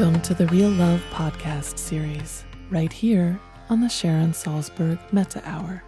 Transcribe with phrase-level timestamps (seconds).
[0.00, 3.38] Welcome to the Real Love podcast series, right here
[3.68, 5.84] on the Sharon Salzberg Metta Hour.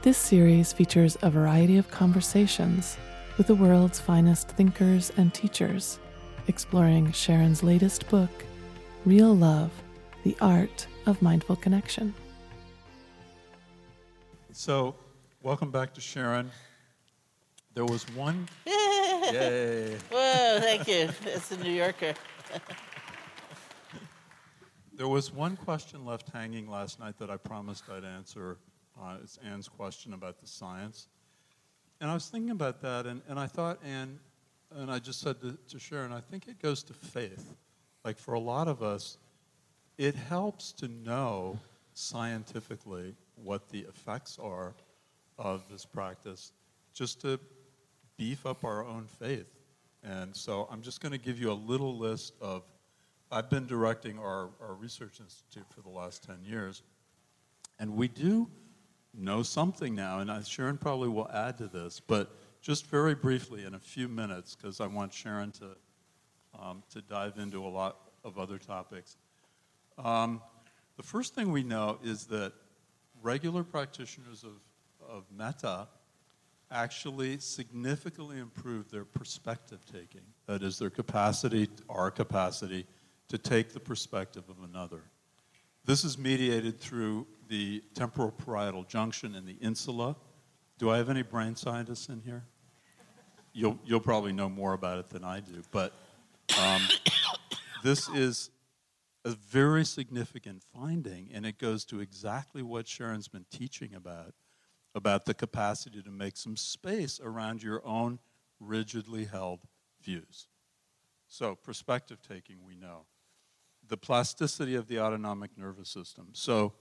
[0.00, 2.96] This series features a variety of conversations
[3.36, 5.98] with the world's finest thinkers and teachers,
[6.46, 8.30] exploring Sharon's latest book,
[9.04, 9.72] Real Love
[10.24, 12.14] The Art of Mindful Connection.
[14.52, 14.94] So,
[15.42, 16.50] welcome back to Sharon.
[17.74, 18.48] There was one.
[18.66, 19.98] Yay.
[20.10, 21.10] Whoa, thank you.
[21.26, 22.14] It's a New Yorker.
[24.98, 28.56] There was one question left hanging last night that I promised I'd answer.
[29.00, 31.06] Uh, it's Anne's question about the science.
[32.00, 34.18] And I was thinking about that, and, and I thought, Anne,
[34.74, 37.54] and I just said to, to Sharon, I think it goes to faith.
[38.04, 39.18] Like for a lot of us,
[39.98, 41.60] it helps to know
[41.94, 44.74] scientifically what the effects are
[45.38, 46.50] of this practice,
[46.92, 47.38] just to
[48.16, 49.60] beef up our own faith.
[50.02, 52.64] And so I'm just going to give you a little list of
[53.30, 56.82] I've been directing our, our research institute for the last 10 years,
[57.78, 58.48] and we do
[59.12, 63.74] know something now, and Sharon probably will add to this, but just very briefly in
[63.74, 65.76] a few minutes, because I want Sharon to,
[66.58, 69.16] um, to dive into a lot of other topics.
[69.98, 70.40] Um,
[70.96, 72.52] the first thing we know is that
[73.22, 74.52] regular practitioners of,
[75.06, 75.24] of
[76.70, 80.22] actually significantly improve their perspective taking.
[80.46, 82.86] That is, their capacity, our capacity,
[83.28, 85.02] to take the perspective of another.
[85.84, 90.16] This is mediated through the temporal parietal junction and the insula.
[90.78, 92.44] Do I have any brain scientists in here?
[93.52, 95.92] You'll, you'll probably know more about it than I do, but
[96.62, 96.82] um,
[97.82, 98.50] this is
[99.24, 104.34] a very significant finding, and it goes to exactly what Sharon's been teaching about
[104.94, 108.18] about the capacity to make some space around your own
[108.58, 109.60] rigidly held
[110.02, 110.48] views.
[111.28, 113.04] So, perspective taking, we know
[113.88, 116.28] the plasticity of the autonomic nervous system.
[116.32, 116.74] So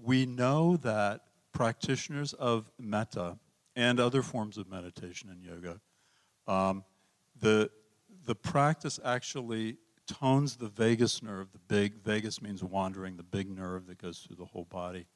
[0.00, 1.22] we know that
[1.52, 3.38] practitioners of metta
[3.74, 5.80] and other forms of meditation and yoga,
[6.46, 6.84] um,
[7.38, 7.70] the,
[8.24, 13.86] the practice actually tones the vagus nerve, the big, vagus means wandering, the big nerve
[13.86, 15.06] that goes through the whole body.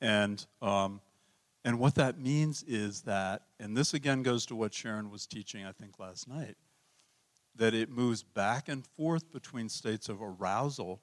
[0.00, 1.00] And, um,
[1.64, 5.64] and what that means is that, and this again goes to what Sharon was teaching,
[5.64, 6.56] I think, last night
[7.54, 11.00] that it moves back and forth between states of arousal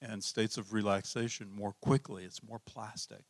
[0.00, 2.24] and states of relaxation more quickly.
[2.24, 3.24] It's more plastic.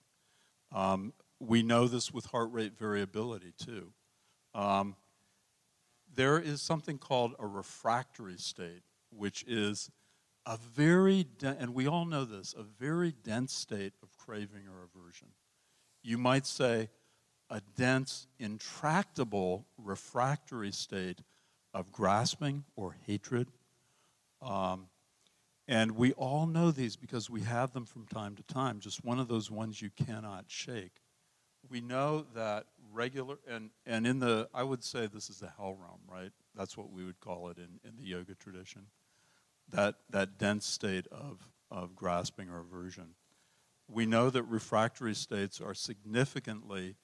[0.72, 3.93] Um, we know this with heart rate variability too.
[4.55, 4.97] Um,
[6.15, 9.91] there is something called a refractory state, which is
[10.47, 14.84] a very, de- and we all know this, a very dense state of craving or
[14.84, 15.28] aversion.
[16.03, 16.89] You might say
[17.49, 21.21] a dense, intractable, refractory state
[21.75, 23.49] of grasping or hatred.
[24.41, 24.88] Um,
[25.69, 29.19] and we all know these because we have them from time to time, just one
[29.19, 31.00] of those ones you cannot shake.
[31.71, 35.77] We know that regular, and, and in the, I would say this is the hell
[35.81, 36.33] realm, right?
[36.55, 38.87] That's what we would call it in, in the yoga tradition.
[39.71, 43.15] That, that dense state of, of grasping or aversion.
[43.89, 46.97] We know that refractory states are significantly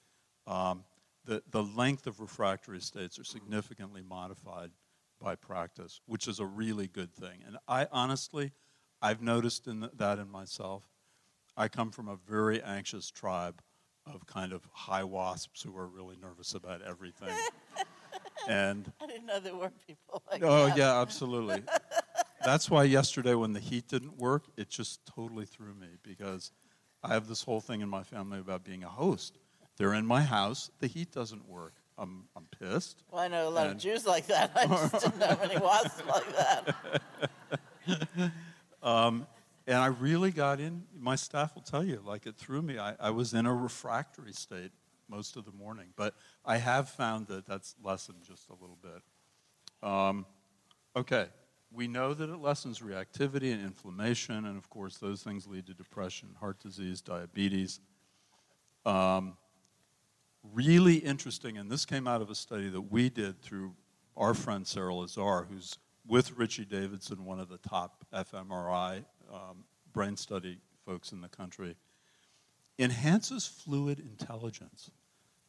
[0.45, 0.83] um,
[1.25, 4.71] the, the length of refractory states are significantly modified
[5.19, 7.43] by practice, which is a really good thing.
[7.45, 8.51] And I honestly,
[9.01, 10.83] I've noticed in the, that in myself.
[11.57, 13.61] I come from a very anxious tribe
[14.05, 17.35] of kind of high wasps who are really nervous about everything.
[18.47, 20.77] and I didn't know there were people like oh that.
[20.77, 21.63] yeah, absolutely.
[22.43, 26.51] That's why yesterday when the heat didn't work, it just totally threw me because
[27.03, 29.37] I have this whole thing in my family about being a host.
[29.79, 30.69] They're in my house.
[30.79, 31.73] The heat doesn't work.
[31.97, 33.01] I'm, I'm pissed.
[33.09, 34.51] Well, I know a lot And- of Jews like that.
[34.55, 37.01] I just didn't know any wasps like that.
[38.83, 39.25] um,
[39.65, 40.83] and I really got in.
[40.99, 42.77] My staff will tell you, like it threw me.
[42.77, 44.71] I, I was in a refractory state
[45.07, 46.13] most of the morning, but
[46.45, 49.01] I have found that that's lessened just a little bit.
[49.87, 50.25] Um,
[50.95, 51.27] okay,
[51.71, 55.73] we know that it lessens reactivity and inflammation, and of course, those things lead to
[55.73, 57.79] depression, heart disease, diabetes.
[58.85, 59.37] Um,
[60.53, 63.73] really interesting, and this came out of a study that we did through
[64.15, 65.77] our friend Sara Lazar, who's
[66.07, 69.63] with Richie Davidson, one of the top fMRI um,
[69.93, 71.75] brain study folks in the country,
[72.77, 74.91] enhances fluid intelligence.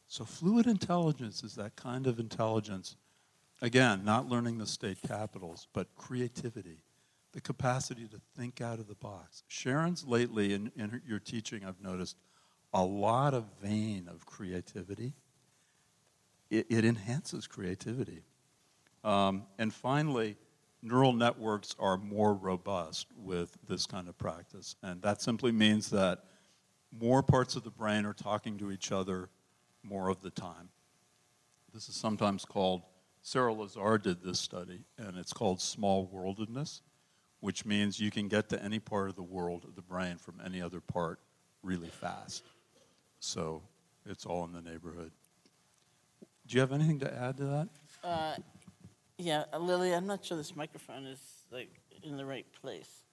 [0.07, 2.95] So, fluid intelligence is that kind of intelligence,
[3.61, 6.83] again, not learning the state capitals, but creativity,
[7.31, 9.43] the capacity to think out of the box.
[9.47, 12.17] Sharon's lately, in, in her, your teaching, I've noticed
[12.73, 15.13] a lot of vein of creativity.
[16.49, 18.23] It, it enhances creativity.
[19.03, 20.37] Um, and finally,
[20.81, 24.75] neural networks are more robust with this kind of practice.
[24.83, 26.23] And that simply means that
[26.97, 29.29] more parts of the brain are talking to each other
[29.83, 30.69] more of the time.
[31.73, 32.83] This is sometimes called,
[33.21, 36.81] Sara Lazar did this study, and it's called small worldedness,
[37.39, 40.41] which means you can get to any part of the world of the brain from
[40.43, 41.19] any other part
[41.63, 42.43] really fast.
[43.21, 43.61] So
[44.03, 45.11] it's all in the neighborhood.
[46.47, 47.69] Do you have anything to add to that?
[48.03, 48.33] Uh,
[49.19, 51.19] yeah, uh, Lily, I'm not sure this microphone is
[51.51, 51.69] like
[52.01, 53.03] in the right place.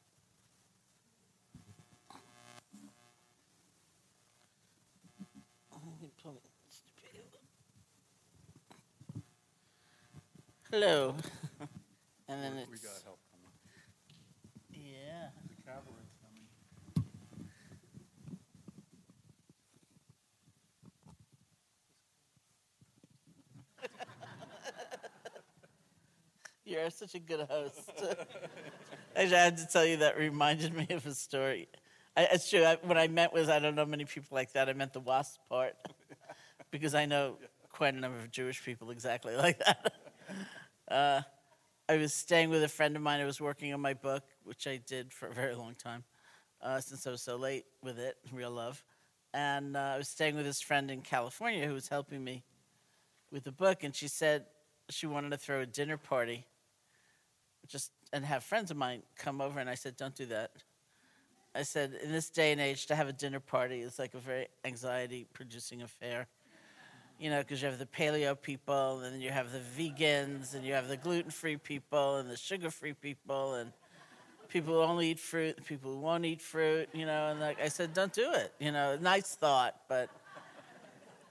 [10.70, 11.14] Hello.
[12.28, 12.70] and then it's.
[12.70, 13.52] We got help coming.
[14.70, 15.28] Yeah.
[15.48, 16.28] The cavalry's coming.
[26.68, 27.90] You're such a good host.
[29.16, 31.66] Actually, I have to tell you that reminded me of a story.
[32.14, 32.62] I, it's true.
[32.62, 34.68] I, when I met with, I don't know many people like that.
[34.68, 35.76] I meant the wasp part
[36.70, 37.36] because I know
[37.72, 39.94] quite a number of Jewish people exactly like that.
[40.90, 41.22] Uh,
[41.88, 43.22] I was staying with a friend of mine.
[43.22, 46.04] I was working on my book, which I did for a very long time,
[46.60, 48.84] uh, since I was so late with it, Real Love.
[49.32, 52.44] And uh, I was staying with this friend in California who was helping me
[53.32, 54.44] with the book, and she said
[54.90, 56.44] she wanted to throw a dinner party
[57.68, 60.50] just and have friends of mine come over and I said, Don't do that.
[61.54, 64.18] I said, in this day and age, to have a dinner party is like a
[64.18, 66.28] very anxiety producing affair.
[67.18, 70.74] You know, because you have the paleo people, and you have the vegans, and you
[70.74, 73.72] have the gluten free people, and the sugar free people, and
[74.48, 77.30] people who only eat fruit, people who won't eat fruit, you know.
[77.30, 78.52] And like I said, don't do it.
[78.60, 80.10] You know, nice thought, but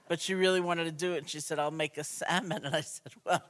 [0.08, 1.18] but she really wanted to do it.
[1.18, 2.62] And she said, I'll make a salmon.
[2.66, 3.42] And I said, Well,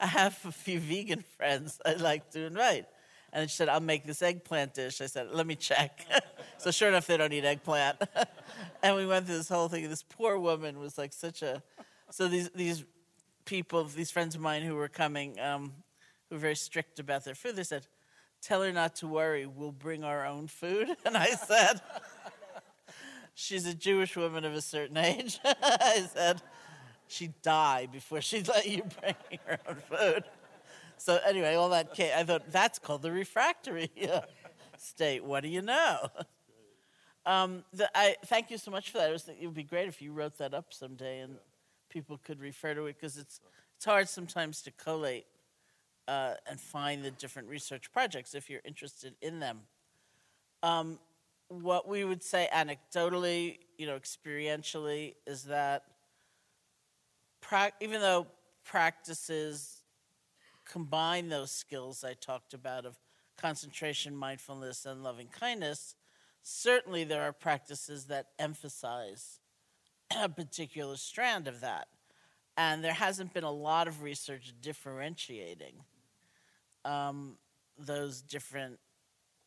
[0.00, 2.86] I have a few vegan friends I'd like to invite.
[3.32, 5.00] And she said, I'll make this eggplant dish.
[5.00, 6.04] I said, let me check.
[6.58, 8.02] so sure enough, they don't eat eggplant.
[8.82, 9.88] and we went through this whole thing.
[9.88, 11.62] This poor woman was like such a.
[12.10, 12.84] So these, these
[13.44, 15.72] people, these friends of mine who were coming, um,
[16.28, 17.86] who were very strict about their food, they said,
[18.42, 19.46] tell her not to worry.
[19.46, 20.88] We'll bring our own food.
[21.04, 21.80] And I said,
[23.34, 25.38] she's a Jewish woman of a certain age.
[25.44, 26.42] I said,
[27.10, 29.14] she'd die before she'd let you bring
[29.46, 30.24] her own food.
[30.96, 34.20] So anyway, all that came, I thought that's called the refractory uh,
[34.76, 35.24] state.
[35.24, 36.08] What do you know?
[37.26, 39.10] Um, the, I thank you so much for that.
[39.10, 41.36] It would be great if you wrote that up someday and
[41.88, 43.40] people could refer to it because it's
[43.76, 45.24] it's hard sometimes to collate
[46.06, 49.60] uh, and find the different research projects if you're interested in them.
[50.62, 50.98] Um,
[51.48, 55.84] what we would say anecdotally, you know, experientially, is that
[57.40, 58.26] pra- even though
[58.64, 59.82] practices
[60.64, 62.98] combine those skills I talked about of
[63.36, 65.96] concentration, mindfulness, and loving kindness,
[66.42, 69.40] certainly there are practices that emphasize
[70.16, 71.88] a particular strand of that.
[72.56, 75.74] And there hasn't been a lot of research differentiating
[76.84, 77.36] um,
[77.78, 78.78] those different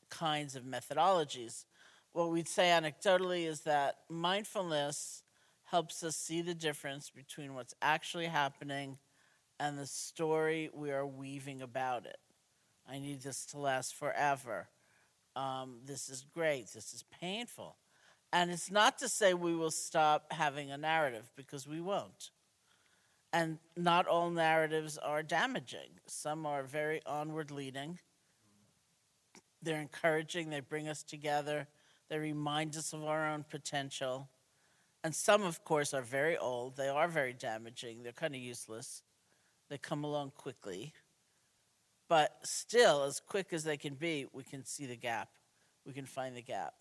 [0.09, 1.65] kinds of methodologies.
[2.13, 5.22] What we'd say anecdotally is that mindfulness
[5.73, 8.95] helps us see the difference between what's actually happening
[9.59, 12.19] and the story we are weaving about it.
[12.87, 14.67] I need this to last forever.
[15.35, 16.67] Um, this is great.
[16.71, 17.77] This is painful.
[18.31, 22.29] And it's not to say we will stop having a narrative because we won't.
[23.33, 27.97] And not all narratives are damaging, some are very onward leading.
[29.63, 31.67] They're encouraging, they bring us together,
[32.11, 34.29] they remind us of our own potential.
[35.03, 39.03] And some, of course, are very old, they are very damaging, they're kind of useless,
[39.69, 40.93] they come along quickly.
[42.07, 45.29] But still, as quick as they can be, we can see the gap.
[45.85, 46.73] We can find the gap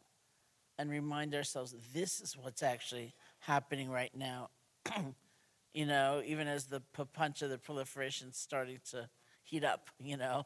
[0.78, 4.50] and remind ourselves this is what's actually happening right now.
[5.74, 9.08] you know, even as the papancha, the proliferation, starting to
[9.42, 10.44] heat up, you know,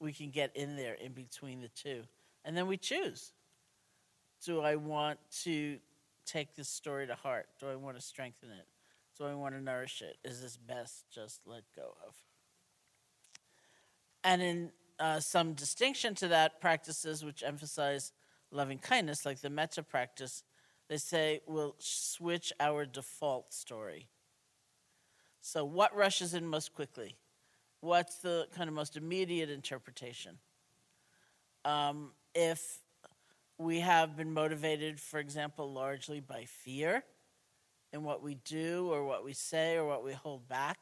[0.00, 2.02] we can get in there in between the two.
[2.44, 3.32] And then we choose.
[4.44, 5.78] Do I want to
[6.32, 7.46] take this story to heart?
[7.60, 8.66] Do I want to strengthen it?
[9.18, 10.16] Do I want to nourish it?
[10.24, 12.14] Is this best just let go of?
[14.24, 18.12] And in uh, some distinction to that, practices which emphasize
[18.50, 20.42] loving kindness, like the metta practice,
[20.88, 24.08] they say we'll switch our default story.
[25.40, 27.16] So, what rushes in most quickly?
[27.80, 30.38] What's the kind of most immediate interpretation?
[31.64, 32.78] Um, if
[33.58, 37.04] we have been motivated, for example, largely by fear
[37.92, 40.78] in what we do or what we say or what we hold back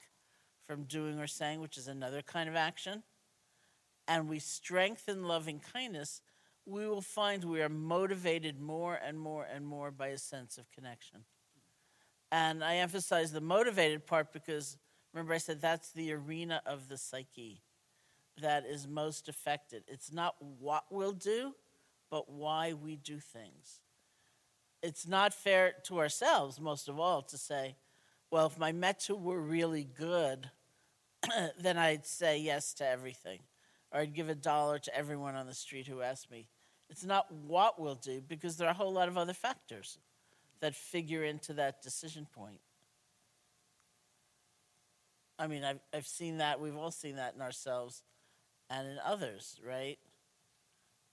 [0.67, 3.03] from doing or saying, which is another kind of action,
[4.07, 6.23] and we strengthen loving kindness,
[6.65, 10.71] we will find we are motivated more and more and more by a sense of
[10.71, 11.25] connection.
[12.31, 14.77] And I emphasize the motivated part because
[15.13, 17.63] remember, I said that's the arena of the psyche
[18.41, 19.83] that is most affected.
[19.89, 21.55] It's not what we'll do,
[22.11, 23.81] but why we do things.
[24.83, 27.77] It's not fair to ourselves, most of all, to say,
[28.31, 30.51] well, if my metta were really good,
[31.61, 33.41] then I'd say yes to everything.
[33.93, 36.49] Or I'd give a dollar to everyone on the street who asked me.
[36.89, 39.99] It's not what we'll do because there are a whole lot of other factors
[40.61, 42.61] that figure into that decision point.
[45.39, 48.03] I mean, I've, I've seen that, we've all seen that in ourselves
[48.69, 49.99] and in others, right?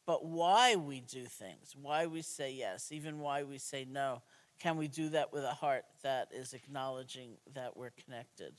[0.07, 4.23] But why we do things, why we say yes, even why we say no,
[4.57, 8.55] can we do that with a heart that is acknowledging that we're connected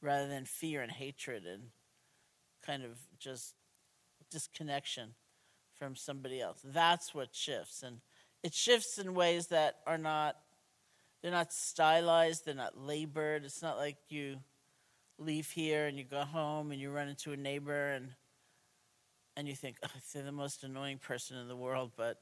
[0.00, 1.64] rather than fear and hatred and
[2.64, 3.54] kind of just
[4.30, 5.14] disconnection
[5.76, 6.60] from somebody else?
[6.64, 7.82] That's what shifts.
[7.82, 8.00] And
[8.44, 10.36] it shifts in ways that are not
[11.22, 13.44] they're not stylized, they're not labored.
[13.44, 14.38] It's not like you
[15.18, 18.12] leave here and you go home and you run into a neighbor and
[19.40, 22.18] and you think, oh, they're the most annoying person in the world, but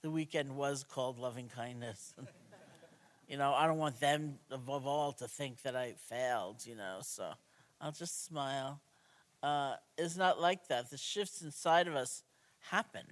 [0.00, 2.14] the weekend was called loving kindness.
[3.28, 7.00] you know, I don't want them above all to think that I failed, you know,
[7.02, 7.32] so
[7.78, 8.80] I'll just smile.
[9.42, 10.88] Uh, it's not like that.
[10.90, 12.22] The shifts inside of us
[12.70, 13.04] happen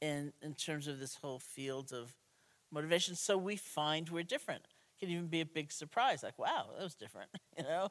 [0.00, 2.12] in, in terms of this whole field of
[2.72, 3.14] motivation.
[3.14, 4.64] So we find we're different.
[4.96, 7.90] It can even be a big surprise, like, wow, that was different, you know?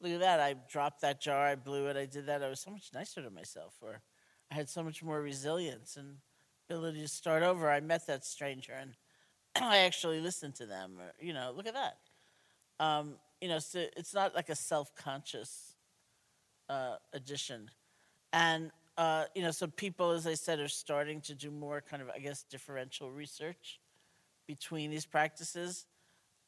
[0.00, 0.40] Look at that.
[0.40, 2.42] I dropped that jar, I blew it, I did that.
[2.42, 4.02] I was so much nicer to myself, or
[4.50, 6.16] I had so much more resilience and
[6.68, 7.70] ability to start over.
[7.70, 8.94] I met that stranger and
[9.62, 11.96] I actually listened to them, or, you know, look at that.
[12.78, 15.74] Um, you know, so it's not like a self conscious
[16.68, 17.70] uh, addition.
[18.32, 22.02] And, uh, you know, so people, as I said, are starting to do more kind
[22.02, 23.80] of, I guess, differential research
[24.46, 25.86] between these practices.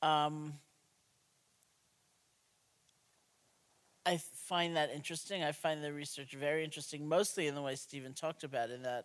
[0.02, 0.55] Um,
[4.09, 5.45] I find that interesting.
[5.45, 9.05] I find the research very interesting, mostly in the way Stephen talked about, in that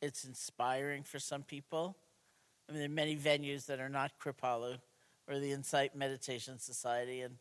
[0.00, 1.98] it's inspiring for some people.
[2.66, 4.78] I mean, there are many venues that are not Kripalu
[5.28, 7.36] or the Insight Meditation Society, and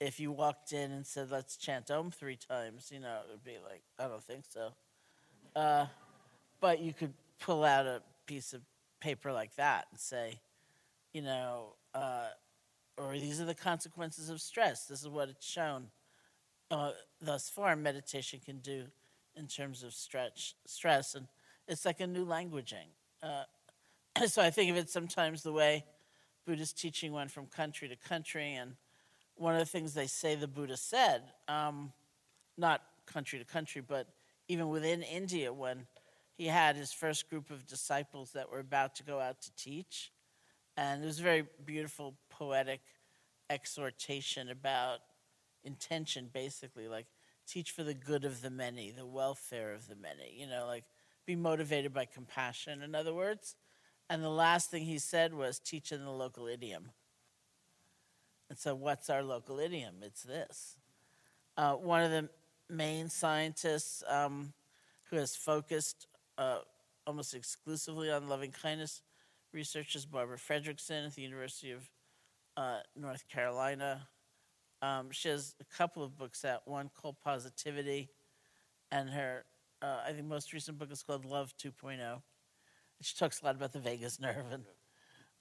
[0.00, 3.44] if you walked in and said, "Let's chant Om three times," you know, it would
[3.44, 4.74] be like, "I don't think so."
[5.54, 5.86] Uh,
[6.58, 8.62] but you could pull out a piece of
[8.98, 10.40] paper like that and say,
[11.12, 12.30] you know, uh,
[12.96, 14.86] or these are the consequences of stress.
[14.86, 15.92] This is what it's shown
[16.72, 18.86] uh, thus far meditation can do
[19.36, 21.28] in terms of stretch stress and
[21.68, 22.88] it's like a new languaging
[23.22, 23.44] uh,
[24.26, 25.84] so i think of it sometimes the way
[26.46, 28.74] buddhist teaching went from country to country and
[29.36, 31.92] one of the things they say the buddha said um,
[32.56, 34.08] not country to country but
[34.48, 35.86] even within india when
[36.38, 40.10] he had his first group of disciples that were about to go out to teach
[40.78, 42.80] and it was a very beautiful poetic
[43.50, 45.00] exhortation about
[45.64, 47.06] intention basically like
[47.46, 50.84] teach for the good of the many the welfare of the many you know like
[51.26, 53.56] be motivated by compassion in other words.
[54.10, 56.90] And the last thing he said was teach in the local idiom.
[58.50, 59.96] And so what's our local idiom?
[60.02, 60.76] It's this.
[61.56, 62.28] Uh, one of the
[62.68, 64.52] main scientists um,
[65.04, 66.58] who has focused uh,
[67.06, 69.02] almost exclusively on loving kindness
[69.52, 71.90] research is barbara fredrickson at the university of
[72.56, 74.08] uh, north carolina
[74.82, 78.10] um, she has a couple of books out, one called Positivity,
[78.90, 79.44] and her,
[79.80, 82.20] uh, I think, most recent book is called Love 2.0.
[83.00, 84.64] She talks a lot about the vagus nerve and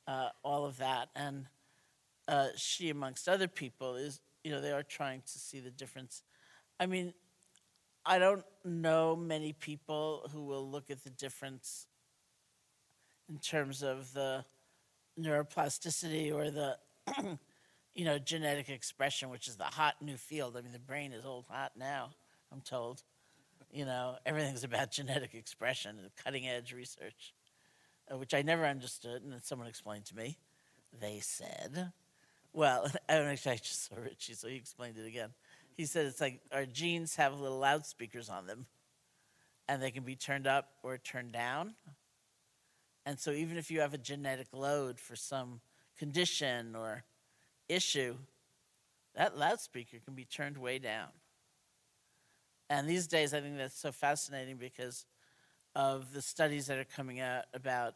[0.08, 1.10] uh, all of that.
[1.16, 1.48] And
[2.28, 6.24] uh, she, amongst other people, is you know, they are trying to see the difference.
[6.80, 7.14] I mean,
[8.06, 11.88] I don't know many people who will look at the difference
[13.30, 14.44] in terms of the
[15.20, 16.78] neuroplasticity or the,
[17.94, 20.56] you know, genetic expression, which is the hot new field.
[20.58, 22.12] I mean, the brain is old hot now,
[22.52, 23.04] I'm told.
[23.72, 27.34] You know, everything's about genetic expression and cutting edge research,
[28.12, 30.38] uh, which I never understood, and then someone explained to me.
[31.00, 31.92] They said,
[32.54, 35.30] well, I don't actually, I just saw Richie, so he explained it again.
[35.76, 38.66] He said it's like our genes have little loudspeakers on them,
[39.68, 41.76] and they can be turned up or turned down.
[43.06, 45.62] And so, even if you have a genetic load for some
[45.98, 47.04] condition or
[47.70, 48.16] issue,
[49.16, 51.10] that loudspeaker can be turned way down.
[52.70, 55.06] And these days, I think that's so fascinating because
[55.76, 57.96] of the studies that are coming out about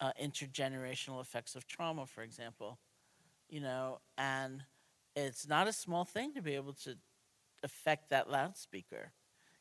[0.00, 2.78] uh, intergenerational effects of trauma, for example.
[3.48, 4.62] You know, and
[5.14, 6.96] it's not a small thing to be able to
[7.62, 9.12] affect that loudspeaker.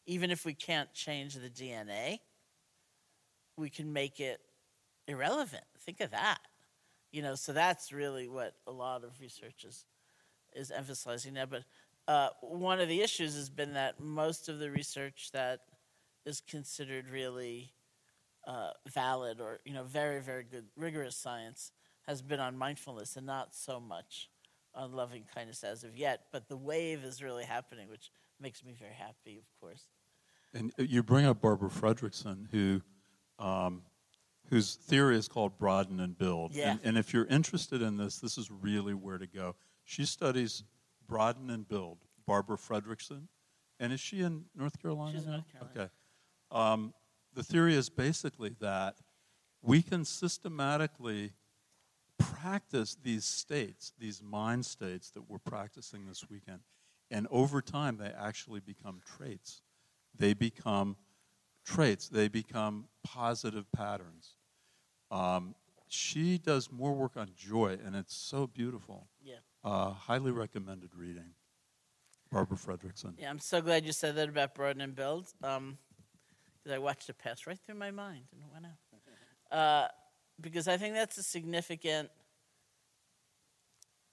[0.05, 2.19] Even if we can't change the DNA,
[3.57, 4.39] we can make it
[5.07, 5.63] irrelevant.
[5.79, 6.39] Think of that.
[7.15, 9.85] You know, so that's really what a lot of research is,
[10.53, 11.45] is emphasizing now.
[11.45, 11.63] But
[12.09, 15.61] uh, one of the issues has been that most of the research that
[16.25, 17.71] is considered really
[18.45, 21.71] uh, valid or you know very very good rigorous science
[22.05, 24.29] has been on mindfulness and not so much
[24.75, 26.25] on loving kindness as of yet.
[26.33, 29.85] But the wave is really happening, which makes me very happy, of course.
[30.53, 32.81] And uh, you bring up Barbara Fredrickson, who
[33.39, 33.83] um,
[34.49, 36.53] whose theory is called broaden and build.
[36.53, 36.71] Yeah.
[36.71, 39.55] And, and if you're interested in this, this is really where to go.
[39.83, 40.63] She studies
[41.07, 41.99] broaden and build.
[42.25, 43.27] Barbara Fredrickson,
[43.79, 45.17] and is she in North Carolina?
[45.17, 45.31] She's in?
[45.31, 45.71] North Carolina.
[45.79, 45.89] Okay.
[46.51, 46.93] Um,
[47.33, 48.95] the theory is basically that
[49.61, 51.33] we can systematically
[52.17, 56.61] practice these states, these mind states that we're practicing this weekend,
[57.11, 59.61] and over time they actually become traits.
[60.17, 60.95] They become
[61.65, 62.07] traits.
[62.07, 64.34] They become positive patterns.
[65.11, 65.55] Um,
[65.87, 69.07] she does more work on joy, and it's so beautiful.
[69.23, 69.35] Yeah.
[69.63, 71.33] Uh, highly recommended reading.
[72.31, 73.13] Barbara Fredrickson.
[73.17, 75.27] Yeah, I'm so glad you said that about broaden and build.
[75.43, 75.77] Um,
[76.65, 78.71] because I watched it pass right through my mind and it went out.
[79.51, 79.87] Uh,
[80.41, 82.09] because I think that's a significant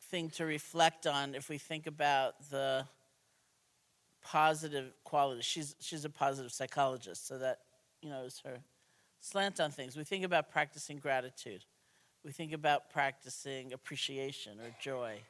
[0.03, 2.87] thing to reflect on if we think about the
[4.23, 5.47] positive qualities.
[5.47, 7.61] She's she's a positive psychologist, so that
[8.03, 8.59] you know is her
[9.23, 9.97] slant on things.
[9.97, 11.65] We think about practicing gratitude.
[12.25, 15.21] We think about practicing appreciation or joy.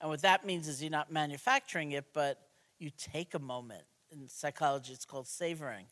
[0.00, 2.38] And what that means is you're not manufacturing it, but
[2.78, 3.84] you take a moment.
[4.10, 5.86] In psychology, it's called savoring.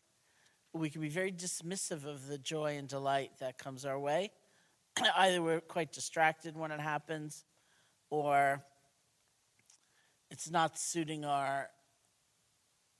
[0.73, 4.31] We can be very dismissive of the joy and delight that comes our way.
[5.17, 7.43] Either we're quite distracted when it happens,
[8.09, 8.63] or
[10.29, 11.69] it's not suiting our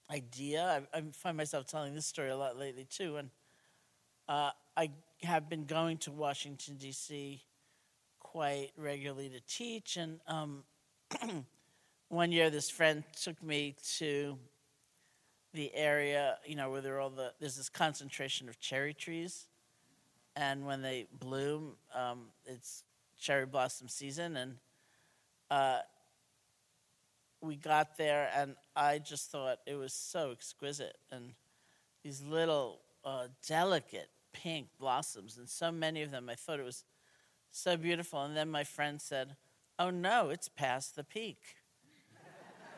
[0.10, 0.84] idea.
[0.94, 3.18] I, I find myself telling this story a lot lately, too.
[3.18, 3.30] And
[4.32, 4.92] uh, I
[5.24, 7.42] have been going to Washington, D.C.
[8.22, 10.64] quite regularly to teach, and um,
[12.08, 14.38] one year this friend took me to
[15.54, 19.48] the area, you know, where there all the there's this concentration of cherry trees,
[20.38, 22.86] and when they bloom, um, it's
[23.20, 24.56] cherry blossom season, and
[25.50, 25.80] uh,
[27.42, 31.34] we got there, and I just thought it was so exquisite, and
[32.02, 36.30] these little uh, delicate pink blossoms, and so many of them.
[36.30, 36.84] I thought it was
[37.52, 39.36] so beautiful, and then my friend said
[39.82, 41.40] oh no, it's past the peak.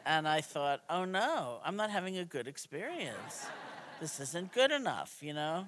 [0.06, 3.46] and I thought, oh no, I'm not having a good experience.
[4.00, 5.68] This isn't good enough, you know?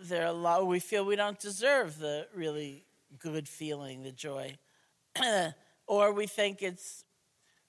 [0.00, 2.86] There are a lot, we feel we don't deserve the really
[3.18, 4.56] good feeling, the joy.
[5.86, 7.04] or we think it's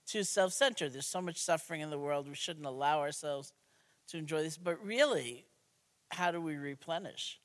[0.07, 0.93] too self centered.
[0.93, 3.51] There's so much suffering in the world, we shouldn't allow ourselves
[4.07, 4.57] to enjoy this.
[4.57, 5.43] But really,
[6.13, 7.39] how do we replenish?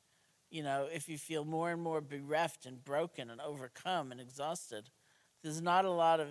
[0.50, 4.90] You know, if you feel more and more bereft and broken and overcome and exhausted,
[5.42, 6.28] there's not a lot of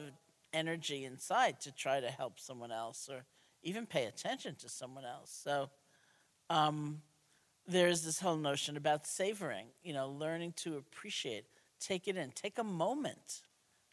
[0.54, 3.26] energy inside to try to help someone else or
[3.62, 5.40] even pay attention to someone else.
[5.44, 5.70] So
[6.50, 7.02] um,
[7.68, 11.46] there's this whole notion about savoring, you know, learning to appreciate,
[11.80, 13.42] take it in, take a moment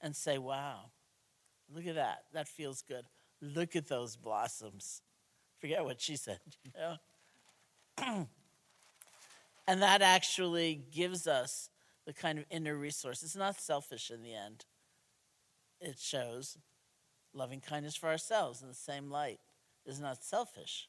[0.01, 0.91] and say, wow,
[1.75, 2.25] look at that.
[2.33, 3.05] That feels good.
[3.41, 5.03] Look at those blossoms.
[5.59, 6.97] Forget what she said, you know?
[7.99, 8.29] and
[9.67, 11.71] that actually gives us
[12.07, 13.23] the kind of inner resource.
[13.23, 14.65] It's not selfish in the end
[15.85, 16.57] it shows
[17.33, 19.41] loving kindness for ourselves in the same light
[19.85, 20.89] is not selfish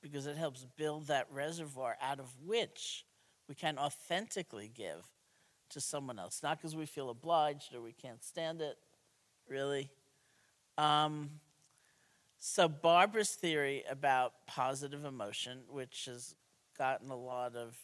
[0.00, 3.04] because it helps build that reservoir out of which
[3.48, 5.04] we can authentically give
[5.70, 6.40] to someone else.
[6.42, 8.76] Not because we feel obliged or we can't stand it,
[9.48, 9.90] really,
[10.76, 11.40] Um,
[12.48, 16.34] so Barbara's theory about positive emotion, which has
[16.76, 17.76] gotten a lot of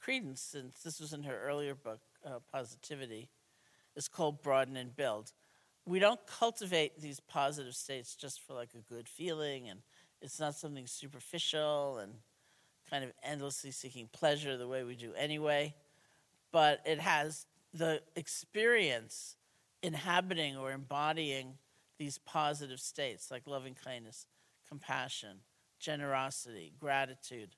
[0.00, 3.28] credence since this was in her earlier book, uh, Positivity,
[3.96, 5.32] is called Broaden and Build.
[5.84, 9.80] We don't cultivate these positive states just for like a good feeling, and
[10.22, 12.12] it's not something superficial and
[12.88, 15.74] kind of endlessly seeking pleasure the way we do anyway,
[16.52, 19.36] but it has the experience
[19.82, 21.58] inhabiting or embodying
[21.98, 24.26] these positive states like loving kindness,
[24.68, 25.38] compassion,
[25.78, 27.50] generosity, gratitude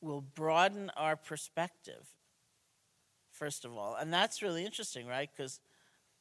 [0.00, 2.06] will broaden our perspective,
[3.30, 3.96] first of all.
[3.98, 5.30] And that's really interesting, right?
[5.34, 5.60] Because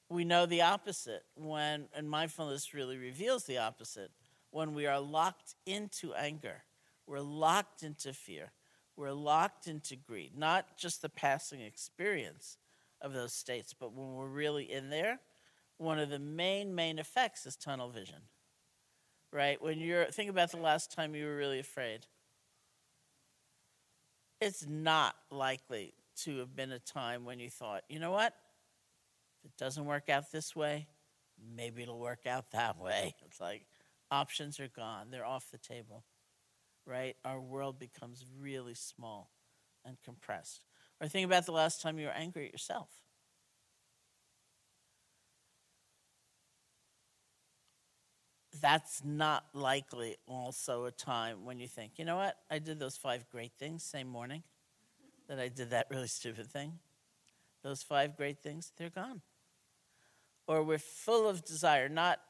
[0.09, 4.11] we know the opposite when, and mindfulness really reveals the opposite.
[4.51, 6.63] When we are locked into anger,
[7.07, 8.51] we're locked into fear,
[8.95, 12.57] we're locked into greed, not just the passing experience
[13.01, 15.19] of those states, but when we're really in there,
[15.83, 18.21] one of the main, main effects is tunnel vision.
[19.31, 19.61] Right?
[19.61, 22.05] When you're, think about the last time you were really afraid.
[24.39, 25.93] It's not likely
[26.23, 28.33] to have been a time when you thought, you know what?
[29.39, 30.87] If it doesn't work out this way,
[31.55, 33.15] maybe it'll work out that way.
[33.25, 33.65] It's like
[34.11, 36.03] options are gone, they're off the table.
[36.85, 37.15] Right?
[37.23, 39.31] Our world becomes really small
[39.85, 40.65] and compressed.
[41.01, 42.89] Or think about the last time you were angry at yourself.
[48.63, 52.95] That's not likely also a time when you think, you know what, I did those
[52.95, 54.41] five great things same morning
[55.27, 56.79] that I did that really stupid thing.
[57.61, 59.19] Those five great things, they're gone.
[60.47, 62.21] Or we're full of desire, not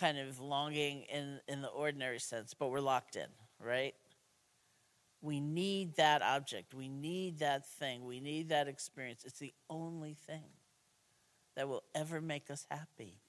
[0.00, 3.28] kind of longing in, in the ordinary sense, but we're locked in,
[3.60, 3.94] right?
[5.20, 6.72] We need that object.
[6.72, 8.06] We need that thing.
[8.06, 9.24] We need that experience.
[9.26, 10.44] It's the only thing
[11.54, 13.21] that will ever make us happy.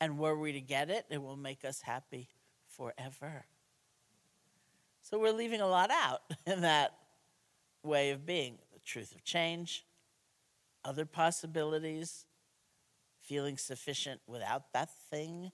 [0.00, 2.28] And were we to get it, it will make us happy
[2.66, 3.44] forever.
[5.02, 6.94] So we're leaving a lot out in that
[7.82, 9.84] way of being the truth of change,
[10.84, 12.26] other possibilities,
[13.20, 15.52] feeling sufficient without that thing,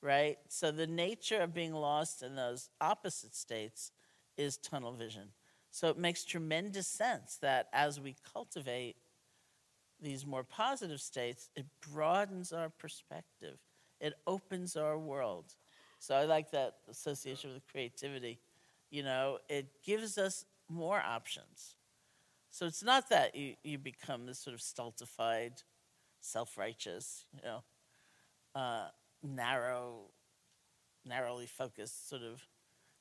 [0.00, 0.38] right?
[0.48, 3.92] So the nature of being lost in those opposite states
[4.36, 5.28] is tunnel vision.
[5.70, 8.96] So it makes tremendous sense that as we cultivate
[10.02, 13.58] these more positive states, it broadens our perspective,
[14.00, 15.54] it opens our world.
[15.98, 18.38] So I like that association with creativity.
[18.90, 21.74] You know, it gives us more options.
[22.50, 25.62] So it's not that you, you become this sort of stultified,
[26.20, 27.62] self righteous, you know,
[28.54, 28.88] uh,
[29.22, 30.06] narrow,
[31.04, 32.42] narrowly focused sort of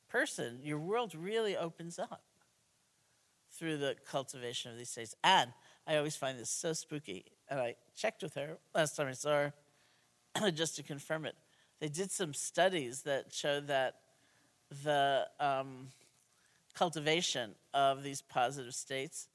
[0.10, 0.60] person.
[0.62, 2.24] Your world really opens up
[3.52, 5.16] through the cultivation of these states.
[5.24, 5.52] And
[5.90, 7.26] I always find this so spooky.
[7.50, 9.50] And I checked with her last time I saw
[10.36, 11.36] her just to confirm it.
[11.80, 13.96] They did some studies that showed that
[14.84, 15.88] the um,
[16.76, 19.30] cultivation of these positive states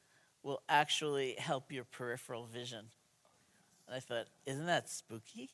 [0.44, 2.84] will actually help your peripheral vision.
[3.88, 5.50] And I thought, isn't that spooky?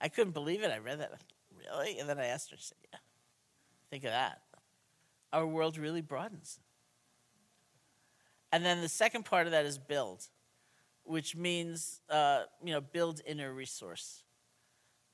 [0.00, 0.70] I couldn't believe it.
[0.70, 1.12] I read that.
[1.58, 1.98] Really?
[1.98, 2.98] And then I asked her, she said, yeah.
[3.90, 4.42] Think of that.
[5.32, 6.60] Our world really broadens.
[8.54, 10.28] And then the second part of that is build,
[11.02, 14.22] which means, uh, you know, build inner resource.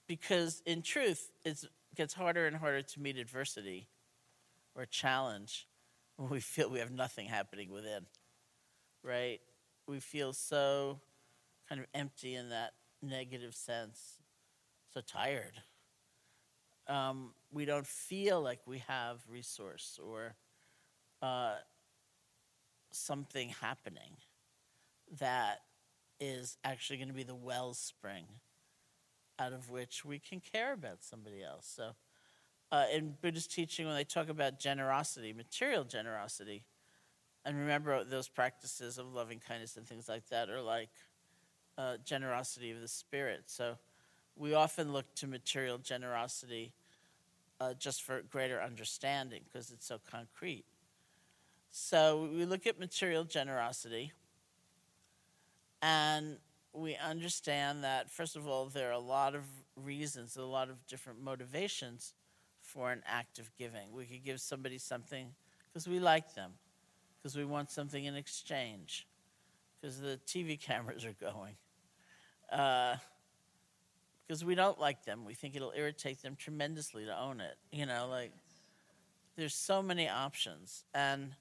[0.06, 1.64] Because in truth, it
[1.96, 3.88] gets harder and harder to meet adversity
[4.74, 5.66] or challenge
[6.16, 8.04] when we feel we have nothing happening within,
[9.02, 9.40] right?
[9.88, 11.00] We feel so
[11.66, 14.18] kind of empty in that negative sense,
[14.92, 15.54] so tired.
[16.86, 20.34] Um, we don't feel like we have resource or
[21.22, 21.54] uh,
[22.90, 24.16] something happening
[25.18, 25.60] that
[26.18, 28.26] is actually going to be the wellspring
[29.38, 31.72] out of which we can care about somebody else.
[31.74, 31.92] So,
[32.72, 36.64] uh, in Buddhist teaching, when they talk about generosity, material generosity,
[37.44, 40.90] and remember those practices of loving kindness and things like that are like
[41.78, 43.44] uh, generosity of the spirit.
[43.46, 43.78] So,
[44.36, 46.72] we often look to material generosity
[47.60, 50.64] uh, just for greater understanding because it's so concrete.
[51.70, 54.12] So we look at material generosity
[55.82, 56.38] and
[56.72, 59.44] we understand that, first of all, there are a lot of
[59.76, 62.14] reasons, a lot of different motivations
[62.60, 63.92] for an act of giving.
[63.92, 65.28] We could give somebody something
[65.68, 66.52] because we like them,
[67.18, 69.06] because we want something in exchange,
[69.80, 71.54] because the TV cameras are going,
[72.52, 72.96] uh,
[74.26, 75.24] because we don't like them.
[75.24, 77.56] We think it'll irritate them tremendously to own it.
[77.72, 78.32] You know, like
[79.36, 80.84] there's so many options.
[80.94, 81.34] And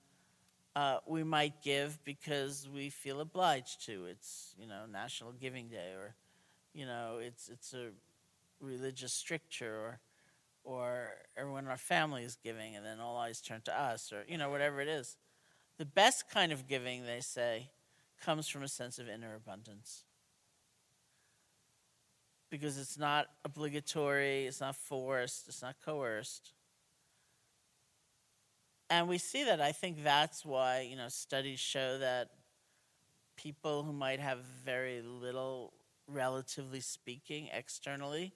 [0.75, 4.05] uh, we might give because we feel obliged to.
[4.05, 6.15] It's, you know, National Giving Day or
[6.73, 7.91] You know, it's it's a
[8.62, 9.99] religious stricture, or
[10.63, 14.23] or or when our family is giving, and then all eyes turn to us, or
[14.27, 15.17] you know, whatever it is.
[15.77, 17.71] The best kind of giving, they say,
[18.21, 20.05] comes from a sense of inner abundance.
[22.49, 26.53] Because it's not obligatory, it's not forced, it's not coerced.
[28.89, 29.62] And we see that.
[29.62, 32.30] I think that's why, you know, studies show that
[33.38, 35.73] people who might have very little,
[36.08, 38.34] relatively speaking, externally,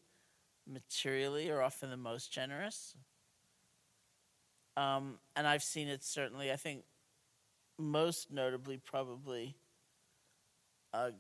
[0.72, 2.96] materially, are often the most generous.
[4.78, 6.84] Um, and I've seen it certainly, I think,
[7.80, 9.56] most notably, probably
[10.94, 11.12] uh,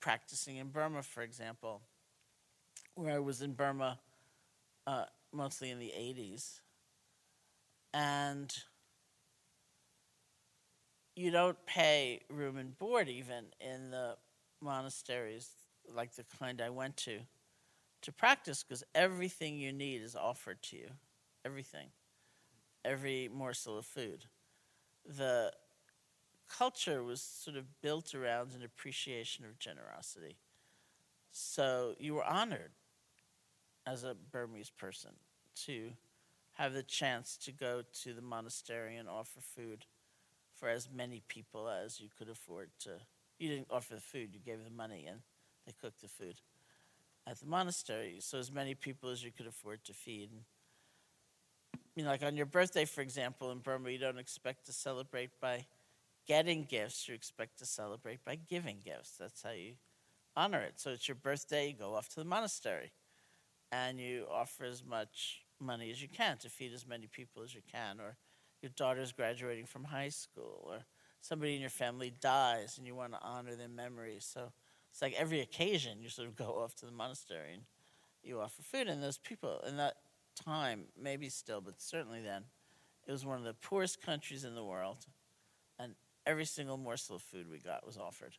[0.00, 1.80] practicing in Burma, for example,
[2.94, 3.98] where I was in Burma
[4.86, 6.60] uh, mostly in the 80s.
[7.94, 8.54] And
[11.16, 14.16] you don't pay room and board even in the
[14.60, 15.50] monasteries
[15.94, 17.20] like the kind I went to
[18.02, 20.88] to practice because everything you need is offered to you.
[21.44, 21.88] Everything.
[22.84, 24.26] Every morsel of food.
[25.04, 25.52] The
[26.48, 30.36] culture was sort of built around an appreciation of generosity.
[31.32, 32.70] So you were honored
[33.86, 35.12] as a Burmese person
[35.64, 35.90] to
[36.58, 39.86] have the chance to go to the monastery and offer food
[40.58, 42.90] for as many people as you could afford to.
[43.38, 45.20] You didn't offer the food, you gave the money and
[45.66, 46.40] they cooked the food
[47.28, 48.16] at the monastery.
[48.20, 50.30] So, as many people as you could afford to feed.
[51.94, 55.30] You know, like on your birthday, for example, in Burma, you don't expect to celebrate
[55.40, 55.66] by
[56.26, 59.16] getting gifts, you expect to celebrate by giving gifts.
[59.18, 59.74] That's how you
[60.36, 60.74] honor it.
[60.76, 62.92] So it's your birthday, you go off to the monastery
[63.72, 67.54] and you offer as much money as you can to feed as many people as
[67.54, 68.16] you can, or
[68.62, 70.78] your daughter's graduating from high school, or
[71.20, 74.18] somebody in your family dies and you want to honor their memory.
[74.20, 74.52] So
[74.90, 77.62] it's like every occasion you sort of go off to the monastery and
[78.22, 78.88] you offer food.
[78.88, 79.96] And those people in that
[80.34, 82.44] time, maybe still, but certainly then,
[83.06, 85.06] it was one of the poorest countries in the world
[85.78, 85.94] And
[86.26, 88.36] every single morsel of food we got was offered.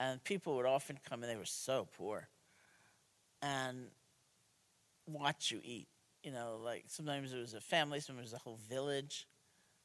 [0.00, 2.28] And people would often come and they were so poor
[3.40, 3.86] and
[5.06, 5.88] watch you eat.
[6.22, 9.26] You know, like sometimes it was a family, sometimes it was a whole village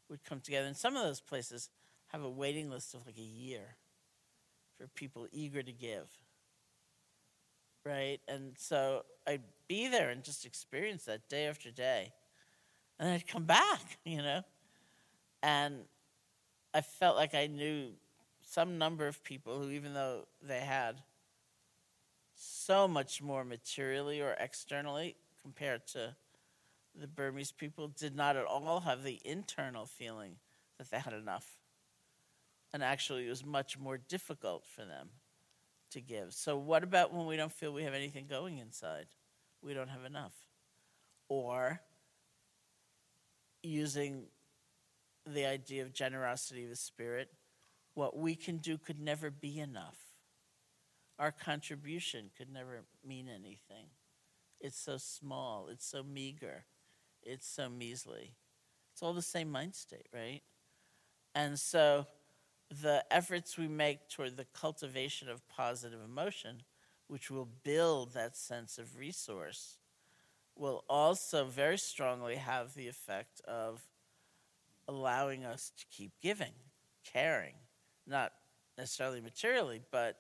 [0.10, 0.67] would come together.
[0.67, 1.69] And some of those places
[2.08, 3.76] have a waiting list of like a year
[4.78, 6.10] for people eager to give.
[7.86, 8.19] Right?
[8.28, 12.13] And so I'd be there and just experience that day after day.
[13.00, 14.41] And I'd come back, you know?
[15.43, 15.82] And
[16.73, 17.91] I felt like I knew
[18.41, 21.02] some number of people who, even though they had
[22.36, 26.15] so much more materially or externally compared to
[27.00, 30.38] the Burmese people, did not at all have the internal feeling
[30.78, 31.58] that they had enough.
[32.74, 35.10] And actually, it was much more difficult for them
[35.92, 36.34] to give.
[36.34, 39.08] So, what about when we don't feel we have anything going inside?
[39.62, 40.34] We don't have enough.
[41.30, 41.82] Or
[43.64, 44.26] using
[45.26, 47.32] the idea of generosity of the Spirit,
[47.94, 49.98] what we can do could never be enough.
[51.20, 53.88] Our contribution could never mean anything.
[54.60, 56.66] It's so small, it's so meager,
[57.28, 58.34] it's so measly.
[58.94, 60.42] It's all the same mind state, right?
[61.36, 62.08] And so
[62.82, 66.63] the efforts we make toward the cultivation of positive emotion,
[67.08, 69.78] which will build that sense of resource,
[70.56, 73.82] will also very strongly have the effect of
[74.88, 76.54] allowing us to keep giving,
[77.04, 77.54] caring,
[78.08, 78.32] not
[78.78, 80.18] necessarily materially, but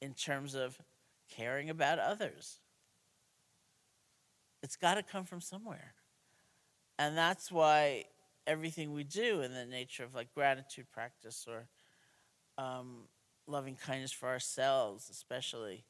[0.00, 0.80] in terms of
[1.28, 2.58] caring about others.
[4.62, 5.94] It's got to come from somewhere.
[7.00, 8.04] And that's why
[8.46, 11.66] everything we do in the nature of like gratitude practice or
[12.62, 13.04] um,
[13.46, 15.82] loving kindness for ourselves, especially,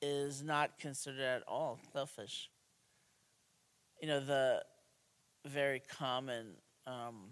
[0.00, 2.50] is not considered at all selfish.
[4.00, 4.62] You know, the
[5.44, 6.52] very common
[6.86, 7.24] um,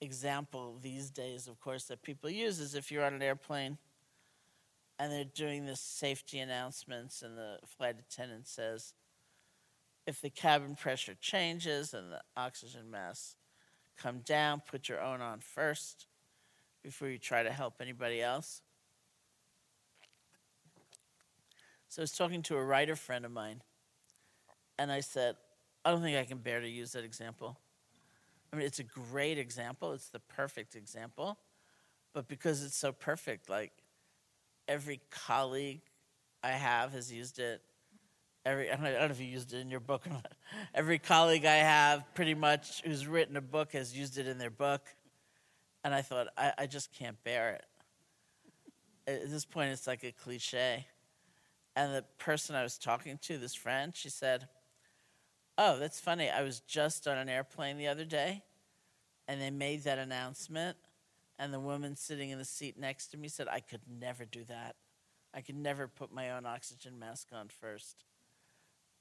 [0.00, 3.76] example these days, of course, that people use is if you're on an airplane
[4.98, 8.94] and they're doing the safety announcements, and the flight attendant says,
[10.06, 13.36] if the cabin pressure changes and the oxygen masks
[13.96, 16.06] come down, put your own on first
[16.82, 18.62] before you try to help anybody else.
[21.88, 23.62] So I was talking to a writer friend of mine,
[24.78, 25.36] and I said,
[25.84, 27.58] I don't think I can bear to use that example.
[28.52, 31.38] I mean, it's a great example, it's the perfect example,
[32.12, 33.72] but because it's so perfect, like
[34.68, 35.80] every colleague
[36.42, 37.62] I have has used it.
[38.46, 40.32] Every, I don't, know, if you used it in your book or not.
[40.72, 44.50] Every colleague I have, pretty much, who's written a book, has used it in their
[44.50, 44.82] book.
[45.82, 47.64] And I thought, I, I just can't bear it.
[49.08, 50.86] At this point, it's like a cliche.
[51.74, 54.46] And the person I was talking to, this friend, she said,
[55.58, 56.30] Oh, that's funny.
[56.30, 58.44] I was just on an airplane the other day,
[59.26, 60.76] and they made that announcement.
[61.36, 64.44] And the woman sitting in the seat next to me said, I could never do
[64.44, 64.76] that.
[65.34, 68.04] I could never put my own oxygen mask on first.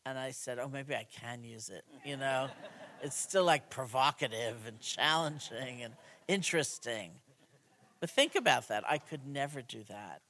[0.05, 1.83] And I said, Oh, maybe I can use it.
[2.03, 2.49] You know,
[3.01, 5.93] it's still like provocative and challenging and
[6.27, 7.11] interesting.
[7.99, 8.83] But think about that.
[8.87, 10.21] I could never do that.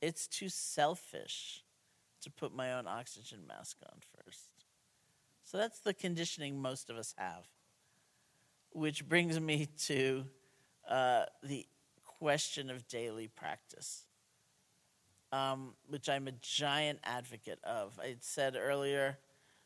[0.00, 1.62] It's too selfish
[2.22, 4.50] to put my own oxygen mask on first.
[5.44, 7.46] So that's the conditioning most of us have.
[8.72, 10.24] Which brings me to
[10.88, 11.66] uh, the
[12.04, 14.04] question of daily practice
[15.32, 17.98] um, which I'm a giant advocate of.
[18.00, 19.18] I said earlier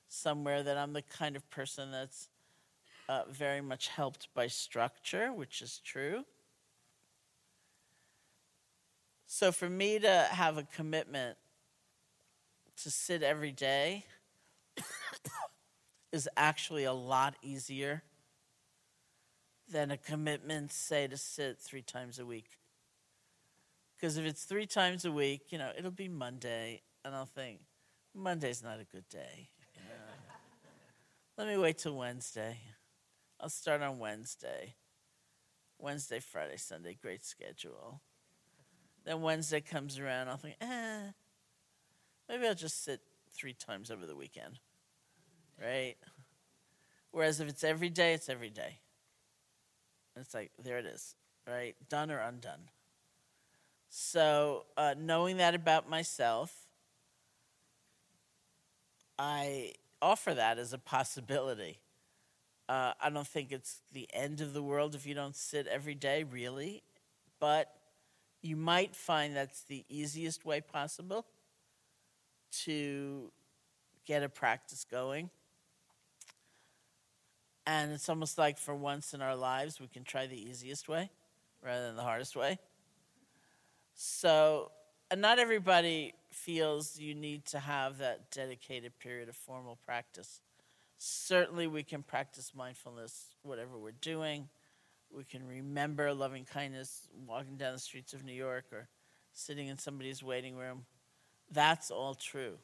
[0.08, 2.28] somewhere that I'm the kind of person that's
[3.08, 6.24] uh, very much helped by structure, which is true.
[9.26, 11.36] So for me to have a commitment
[12.82, 14.04] to sit every day
[16.12, 18.02] is actually a lot easier
[19.70, 22.58] than a commitment, say, to sit three times a week.
[24.04, 27.60] Because if it's three times a week, you know, it'll be Monday, and I'll think,
[28.14, 29.48] Monday's not a good day.
[31.38, 32.58] Let me wait till Wednesday.
[33.40, 34.74] I'll start on Wednesday.
[35.78, 38.02] Wednesday, Friday, Sunday, great schedule.
[39.06, 41.12] Then Wednesday comes around, I'll think, eh,
[42.28, 43.00] maybe I'll just sit
[43.32, 44.58] three times over the weekend.
[45.58, 45.94] Right?
[47.10, 48.80] Whereas if it's every day, it's every day.
[50.14, 51.14] It's like, there it is,
[51.48, 51.74] right?
[51.88, 52.68] Done or undone.
[53.96, 56.52] So, uh, knowing that about myself,
[59.20, 61.78] I offer that as a possibility.
[62.68, 65.94] Uh, I don't think it's the end of the world if you don't sit every
[65.94, 66.82] day, really,
[67.38, 67.72] but
[68.42, 71.24] you might find that's the easiest way possible
[72.64, 73.30] to
[74.06, 75.30] get a practice going.
[77.64, 81.12] And it's almost like for once in our lives, we can try the easiest way
[81.62, 82.58] rather than the hardest way.
[83.94, 84.72] So,
[85.10, 90.40] uh, not everybody feels you need to have that dedicated period of formal practice.
[90.98, 94.48] Certainly, we can practice mindfulness, whatever we're doing.
[95.10, 98.88] We can remember loving kindness walking down the streets of New York or
[99.32, 100.86] sitting in somebody's waiting room.
[101.50, 102.58] That's all true.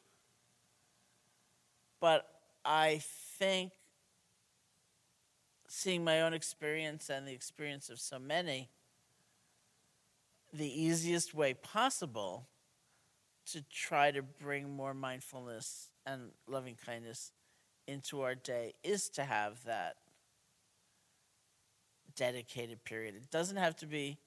[2.01, 2.27] But
[2.65, 2.99] I
[3.37, 3.71] think
[5.67, 8.69] seeing my own experience and the experience of so many,
[10.53, 12.47] the easiest way possible
[13.47, 17.31] to try to bring more mindfulness and loving kindness
[17.87, 19.95] into our day is to have that
[22.15, 23.15] dedicated period.
[23.15, 24.17] It doesn't have to be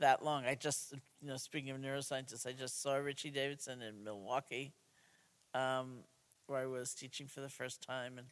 [0.00, 0.44] that long.
[0.44, 4.72] I just, you know, speaking of neuroscientists, I just saw Richie Davidson in Milwaukee,
[5.54, 6.00] um,
[6.46, 8.26] where I was teaching for the first time, and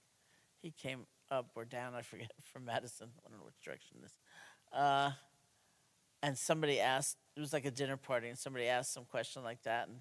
[0.63, 3.09] he came up or down, I forget, from Madison.
[3.25, 4.19] I don't know which direction this.
[4.73, 5.13] Uh,
[6.23, 9.63] and somebody asked, it was like a dinner party, and somebody asked some question like
[9.63, 9.99] that, and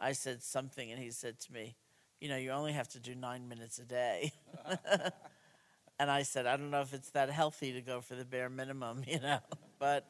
[0.00, 1.76] I said something, and he said to me,
[2.20, 4.32] You know, you only have to do nine minutes a day.
[5.98, 8.50] and I said, I don't know if it's that healthy to go for the bare
[8.50, 9.38] minimum, you know,
[9.78, 10.06] but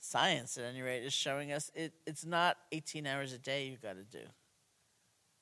[0.00, 3.82] science, at any rate, is showing us it, it's not 18 hours a day you've
[3.82, 4.24] got to do,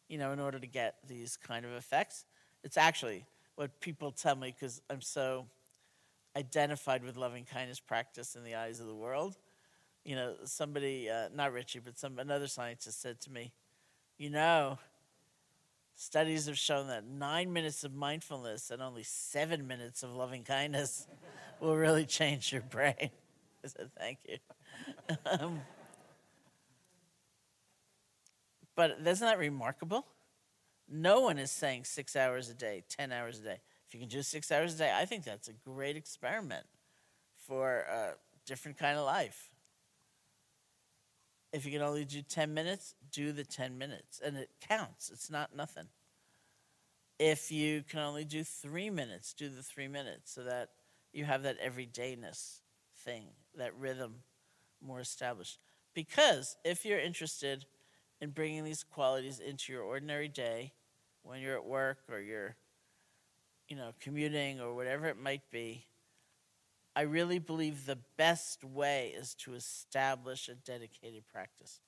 [0.08, 2.24] you know, in order to get these kind of effects.
[2.64, 5.46] It's actually what people tell me because I'm so
[6.36, 9.36] identified with loving kindness practice in the eyes of the world.
[10.04, 13.52] You know, somebody, uh, not Richie, but some another scientist said to me,
[14.16, 14.78] you know,
[15.94, 21.06] studies have shown that nine minutes of mindfulness and only seven minutes of loving kindness
[21.60, 23.10] will really change your brain.
[23.64, 24.38] I said, thank you.
[25.26, 25.60] um,
[28.74, 30.06] but isn't that remarkable?
[30.88, 33.60] No one is saying six hours a day, 10 hours a day.
[33.90, 36.64] If you can do six hours a day, I think that's a great experiment
[37.44, 38.12] for a
[38.46, 39.50] different kind of life.
[41.52, 44.20] If you can only do 10 minutes, do the 10 minutes.
[44.24, 45.88] And it counts, it's not nothing.
[47.18, 50.68] If you can only do three minutes, do the three minutes so that
[51.12, 52.60] you have that everydayness
[53.04, 53.24] thing,
[53.56, 54.22] that rhythm
[54.80, 55.58] more established.
[55.94, 57.64] Because if you're interested
[58.20, 60.74] in bringing these qualities into your ordinary day,
[61.24, 62.54] when you're at work or you're
[63.70, 65.86] you know, commuting or whatever it might be,
[66.94, 71.80] I really believe the best way is to establish a dedicated practice.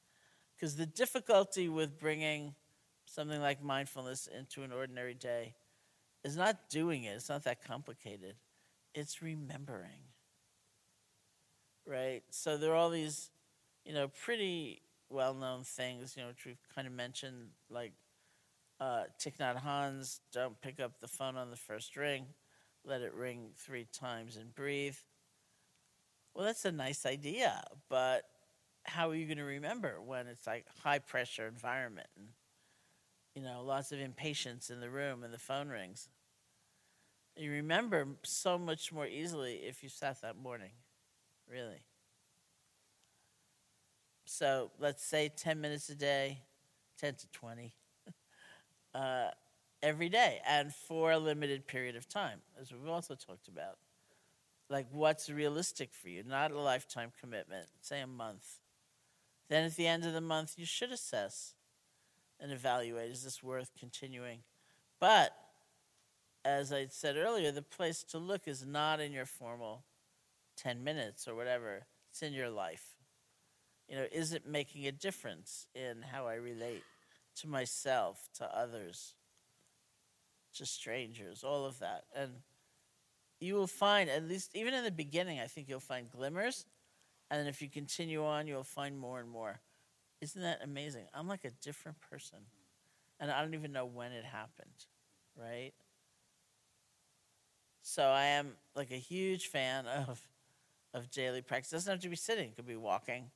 [0.57, 2.55] Because the difficulty with bringing
[3.05, 5.55] something like mindfulness into an ordinary day
[6.25, 8.37] is not doing it, it's not that complicated,
[8.95, 10.09] it's remembering.
[11.85, 12.23] Right?
[12.31, 13.31] So there are all these
[13.85, 17.93] you know, pretty well known things, you know, which we've kind of mentioned, like
[18.83, 22.27] uh, Thich Nhat Hanh's don't pick up the phone on the first ring,
[22.85, 24.97] let it ring three times and breathe.
[26.35, 28.25] Well, that's a nice idea, but
[28.83, 32.29] how are you going to remember when it's like high pressure environment and
[33.37, 36.09] you know lots of impatience in the room and the phone rings?
[37.37, 40.73] You remember so much more easily if you sat that morning,
[41.49, 41.85] really.
[44.25, 46.43] So let's say 10 minutes a day,
[46.99, 47.75] 10 to 20,
[48.95, 49.29] uh,
[49.83, 53.79] every day, and for a limited period of time, as we've also talked about.
[54.71, 58.61] Like what's realistic for you, not a lifetime commitment, say a month.
[59.49, 61.55] Then at the end of the month, you should assess
[62.41, 64.41] and evaluate is this worth continuing?
[65.01, 65.33] But
[66.45, 69.85] as I said earlier, the place to look is not in your formal
[70.57, 72.97] 10 minutes or whatever, it's in your life.
[73.89, 76.85] You know, is it making a difference in how I relate
[77.37, 79.15] to myself, to others,
[80.57, 82.05] to strangers, all of that?
[82.15, 82.33] And
[83.41, 86.67] you will find, at least even in the beginning, I think you'll find glimmers.
[87.31, 89.61] And then if you continue on, you'll find more and more.
[90.21, 91.07] Isn't that amazing?
[91.15, 92.39] I'm like a different person.
[93.19, 94.87] And I don't even know when it happened,
[95.37, 95.73] right?
[97.83, 100.21] So I am like a huge fan of
[100.95, 101.73] of daily practice.
[101.73, 103.31] It doesn't have to be sitting, it could be walking.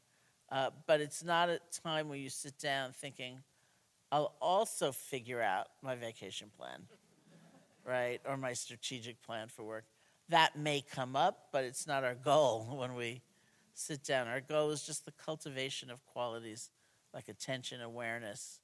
[0.51, 3.39] Uh, but it's not a time where you sit down thinking,
[4.13, 6.83] I'll also figure out my vacation plan,
[7.85, 8.21] right?
[8.25, 9.85] Or my strategic plan for work.
[10.29, 13.23] That may come up, but it's not our goal when we
[13.75, 14.29] sit down.
[14.29, 16.71] Our goal is just the cultivation of qualities
[17.13, 18.61] like attention, awareness,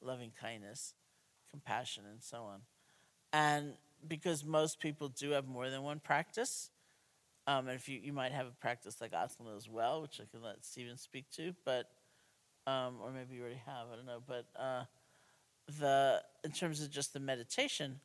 [0.00, 0.94] loving kindness,
[1.50, 2.60] compassion, and so on.
[3.32, 3.74] And
[4.06, 6.70] because most people do have more than one practice,
[7.46, 10.24] um, and if you, you might have a practice like asana as well, which I
[10.30, 11.86] can let Stephen speak to, but
[12.66, 14.22] um, or maybe you already have, I don't know.
[14.26, 14.84] But uh,
[15.78, 18.00] the in terms of just the meditation,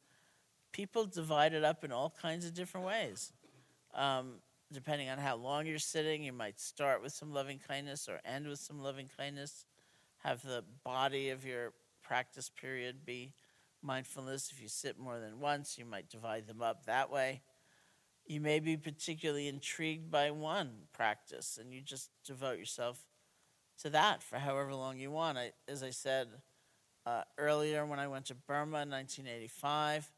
[0.71, 3.31] people divide it up in all kinds of different ways.
[3.93, 4.35] Um,
[4.71, 8.47] depending on how long you're sitting, you might start with some loving kindness or end
[8.47, 9.65] with some loving kindness.
[10.23, 13.33] Have the body of your practice period be
[13.81, 14.51] mindfulness.
[14.51, 17.41] If you sit more than once, you might divide them up that way.
[18.25, 22.99] You may be particularly intrigued by one practice and you just devote yourself
[23.81, 25.37] to that for however long you want.
[25.37, 26.27] I, as I said
[27.05, 30.11] uh, earlier, when I went to Burma in 1985,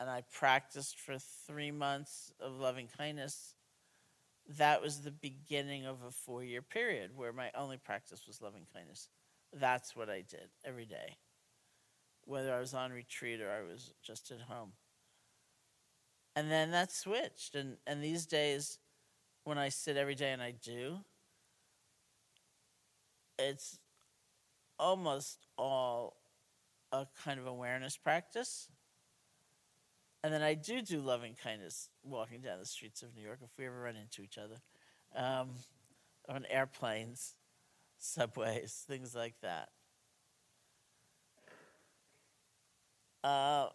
[0.00, 3.54] and I practiced for three months of loving kindness,
[4.56, 8.66] that was the beginning of a four year period where my only practice was loving
[8.72, 9.08] kindness.
[9.52, 11.16] That's what I did every day,
[12.24, 14.72] whether I was on retreat or I was just at home.
[16.36, 17.54] And then that switched.
[17.54, 18.78] And, and these days,
[19.44, 20.98] when I sit every day and I do,
[23.38, 23.78] it's
[24.78, 26.16] almost all
[26.92, 28.68] a kind of awareness practice.
[30.24, 33.50] And then I do do loving kindness walking down the streets of New York if
[33.56, 34.60] we ever run into each other,
[35.14, 35.50] um,
[36.28, 37.34] on airplanes,
[37.98, 39.68] subways, things like that.
[43.22, 43.68] Uh,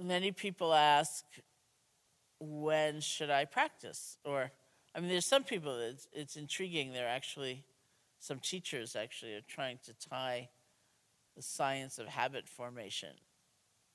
[0.00, 1.24] many people ask,
[2.40, 4.16] when should I practice?
[4.24, 4.50] Or,
[4.94, 6.92] I mean, there's some people that it's, it's intriguing.
[6.92, 7.64] They're actually,
[8.20, 10.48] some teachers actually are trying to tie
[11.36, 13.14] the science of habit formation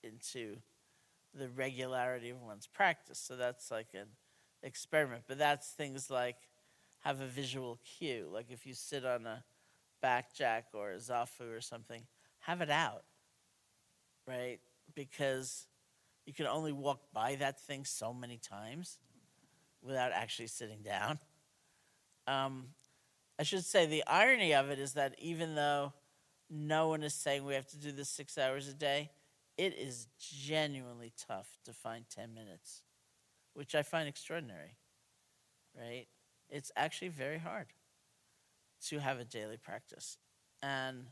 [0.03, 0.57] into
[1.33, 3.19] the regularity of one's practice.
[3.19, 4.07] So that's like an
[4.61, 5.23] experiment.
[5.27, 6.37] But that's things like
[7.03, 8.29] have a visual cue.
[8.31, 9.43] Like if you sit on a
[10.01, 12.03] back jack or a zafu or something,
[12.39, 13.03] have it out,
[14.27, 14.59] right?
[14.95, 15.67] Because
[16.25, 18.97] you can only walk by that thing so many times
[19.81, 21.19] without actually sitting down.
[22.27, 22.67] Um,
[23.39, 25.93] I should say the irony of it is that even though
[26.49, 29.09] no one is saying we have to do this six hours a day,
[29.57, 32.81] it is genuinely tough to find 10 minutes,
[33.53, 34.77] which I find extraordinary,
[35.77, 36.07] right?
[36.49, 37.67] It's actually very hard
[38.87, 40.17] to have a daily practice
[40.61, 41.07] and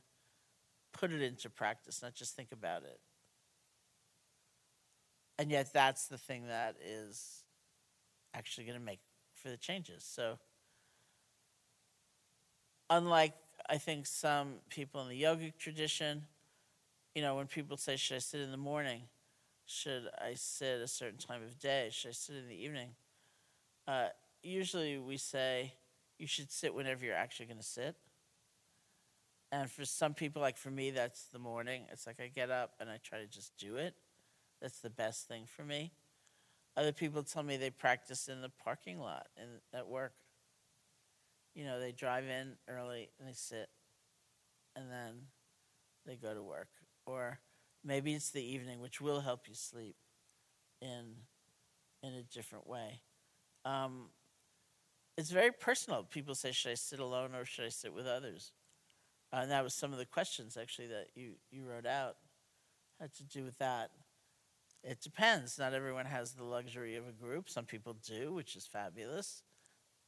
[0.94, 3.00] put it into practice, not just think about it.
[5.40, 7.44] And yet, that's the thing that is
[8.34, 9.00] actually going to make
[9.34, 10.04] for the changes.
[10.04, 10.38] So,
[12.92, 13.34] unlike
[13.68, 16.24] I think some people in the yogic tradition,
[17.16, 19.02] you know, when people say, Should I sit in the morning?
[19.66, 21.90] Should I sit a certain time of day?
[21.92, 22.90] Should I sit in the evening?
[23.88, 24.08] Uh,
[24.44, 25.74] usually we say,
[26.20, 27.96] You should sit whenever you're actually going to sit.
[29.54, 31.84] And for some people, like for me, that's the morning.
[31.92, 33.96] It's like I get up and I try to just do it.
[34.62, 35.92] That's the best thing for me.
[36.78, 40.14] Other people tell me they practice in the parking lot and at work.
[41.56, 43.70] You know, they drive in early and they sit
[44.76, 45.14] and then
[46.06, 46.70] they go to work.
[47.06, 47.40] Or
[47.84, 49.96] maybe it's the evening, which will help you sleep
[50.82, 51.16] in
[52.04, 53.02] in a different way.
[53.64, 54.10] Um,
[55.18, 56.04] it's very personal.
[56.04, 58.54] People say, "Should I sit alone or should I sit with others?"
[59.34, 62.18] Uh, and that was some of the questions actually that you you wrote out
[63.00, 63.92] had to do with that.
[64.84, 65.60] It depends.
[65.60, 67.50] Not everyone has the luxury of a group.
[67.50, 69.44] Some people do, which is fabulous,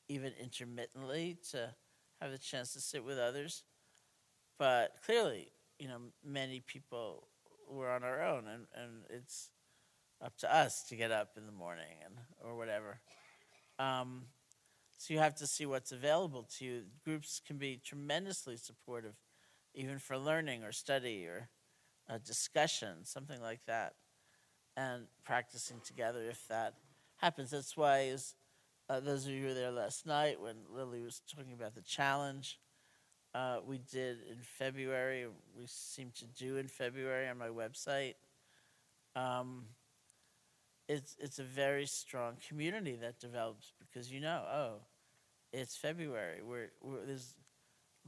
[0.07, 1.73] even intermittently to
[2.21, 3.63] have the chance to sit with others.
[4.57, 7.27] But clearly, you know, many people
[7.69, 9.49] were on our own, and, and it's
[10.23, 12.99] up to us to get up in the morning and or whatever.
[13.79, 14.23] Um,
[14.97, 16.83] so you have to see what's available to you.
[17.03, 19.15] Groups can be tremendously supportive,
[19.73, 21.49] even for learning or study or
[22.07, 23.95] a discussion, something like that,
[24.77, 26.75] and practicing together if that
[27.17, 27.51] happens.
[27.51, 28.35] That's why, as
[28.89, 31.81] uh, those of you who were there last night when Lily was talking about the
[31.81, 32.59] challenge,
[33.33, 35.25] uh, we did in February.
[35.57, 38.15] We seem to do in February on my website.
[39.15, 39.65] Um,
[40.87, 44.73] it's it's a very strong community that develops because you know, oh,
[45.53, 46.41] it's February.
[46.43, 47.35] We're, we're, there's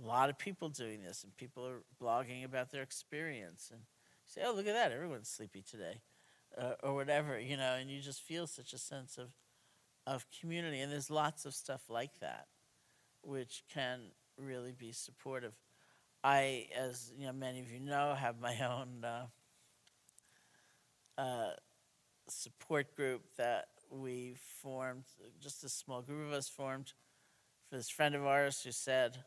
[0.03, 3.81] a lot of people doing this, and people are blogging about their experience, and
[4.25, 6.01] say, oh, look at that, everyone's sleepy today,
[6.57, 9.29] uh, or whatever, you know, and you just feel such a sense of
[10.07, 12.47] of community, and there's lots of stuff like that,
[13.21, 13.99] which can
[14.37, 15.53] really be supportive.
[16.23, 19.25] I, as you know, many of you know, have my own uh,
[21.21, 21.51] uh,
[22.27, 25.05] support group that we formed.
[25.39, 26.93] Just a small group of us formed
[27.69, 29.17] for this friend of ours who said,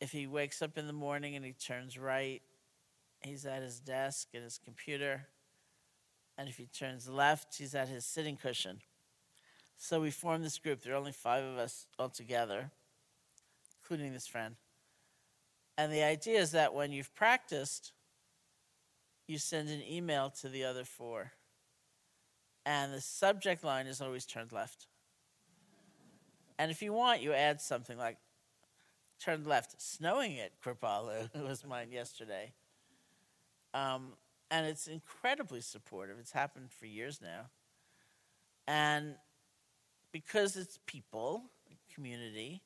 [0.00, 2.42] if he wakes up in the morning and he turns right,
[3.22, 5.28] he's at his desk and his computer.
[6.36, 8.80] And if he turns left, he's at his sitting cushion.
[9.76, 10.82] So we formed this group.
[10.82, 12.70] There are only five of us altogether,
[13.82, 14.56] including this friend.
[15.76, 17.92] And the idea is that when you've practiced,
[19.26, 21.32] you send an email to the other four.
[22.66, 24.86] And the subject line is always turned left.
[26.58, 28.16] And if you want, you add something like
[29.20, 32.52] turned left, snowing at Kripalu it was mine yesterday.
[33.72, 34.12] Um,
[34.50, 36.18] and it's incredibly supportive.
[36.18, 37.46] It's happened for years now.
[38.66, 39.16] And
[40.12, 41.44] because it's people,
[41.92, 42.62] community,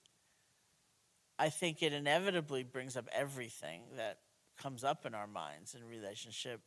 [1.39, 4.19] I think it inevitably brings up everything that
[4.61, 6.61] comes up in our minds in relationship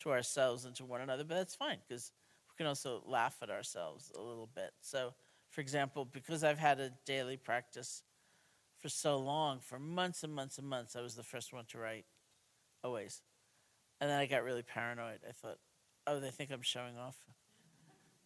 [0.00, 1.24] to ourselves and to one another.
[1.24, 2.12] But that's fine because
[2.48, 4.72] we can also laugh at ourselves a little bit.
[4.80, 5.14] So,
[5.50, 8.02] for example, because I've had a daily practice
[8.80, 11.78] for so long, for months and months and months, I was the first one to
[11.78, 12.04] write,
[12.82, 13.22] always.
[14.02, 15.20] And then I got really paranoid.
[15.28, 15.58] I thought,
[16.08, 17.14] oh, they think I'm showing off.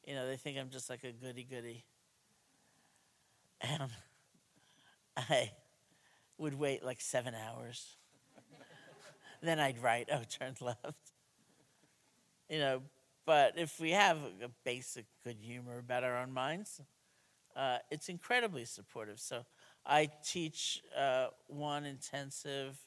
[0.07, 1.85] You know, they think I'm just like a goody goody.
[3.61, 3.83] And
[5.19, 5.51] I
[6.39, 7.99] would wait like seven hours.
[9.43, 11.13] then I'd write, oh, turn left.
[12.49, 12.83] You know,
[13.27, 16.81] but if we have a basic good humor about our own minds,
[17.55, 19.21] uh, it's incredibly supportive.
[19.21, 19.45] So
[19.85, 22.79] I teach uh, one intensive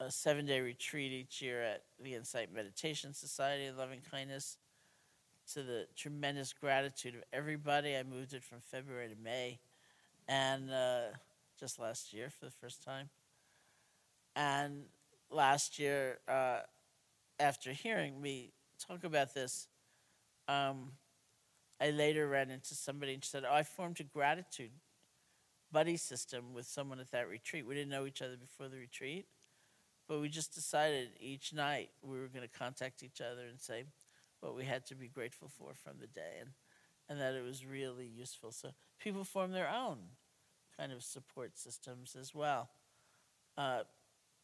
[0.00, 4.58] a seven day retreat each year at the Insight Meditation Society of Loving Kindness
[5.52, 7.96] to the tremendous gratitude of everybody.
[7.96, 9.58] I moved it from February to May,
[10.28, 11.00] and uh,
[11.58, 13.08] just last year for the first time.
[14.36, 14.84] And
[15.30, 16.60] last year, uh,
[17.40, 19.66] after hearing me talk about this,
[20.46, 20.92] um,
[21.80, 24.70] I later ran into somebody and she said, Oh, I formed a gratitude
[25.72, 27.66] buddy system with someone at that retreat.
[27.66, 29.26] We didn't know each other before the retreat,
[30.08, 33.84] but we just decided each night we were going to contact each other and say
[34.40, 36.50] what we had to be grateful for from the day and,
[37.08, 38.50] and that it was really useful.
[38.52, 39.98] So people form their own
[40.76, 42.70] kind of support systems as well.
[43.56, 43.80] Uh,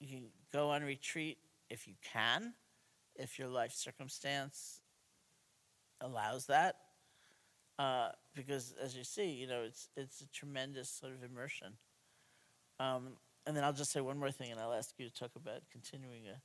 [0.01, 1.39] you can go on retreat
[1.71, 2.55] if you can,
[3.17, 4.81] if your life circumstance
[6.01, 6.77] allows that
[7.79, 11.73] uh, because as you see, you know, it's it's a tremendous sort of immersion.
[12.79, 15.33] Um, and then I'll just say one more thing, and I'll ask you to talk
[15.37, 16.41] about continuing a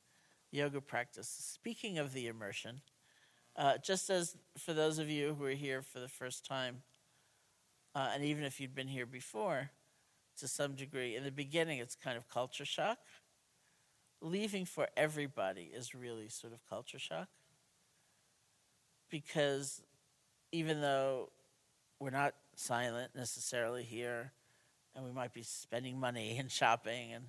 [0.56, 1.28] yoga practice.
[1.28, 2.82] Speaking of the immersion,
[3.56, 6.84] uh, just as for those of you who are here for the first time,
[7.96, 9.72] uh, and even if you'd been here before,
[10.38, 13.00] to some degree, in the beginning, it's kind of culture shock.
[14.22, 17.30] Leaving for everybody is really sort of culture shock
[19.10, 19.82] because
[20.52, 21.32] even though
[22.00, 24.32] we're not silent necessarily here,
[25.00, 27.26] and we might be spending money and shopping and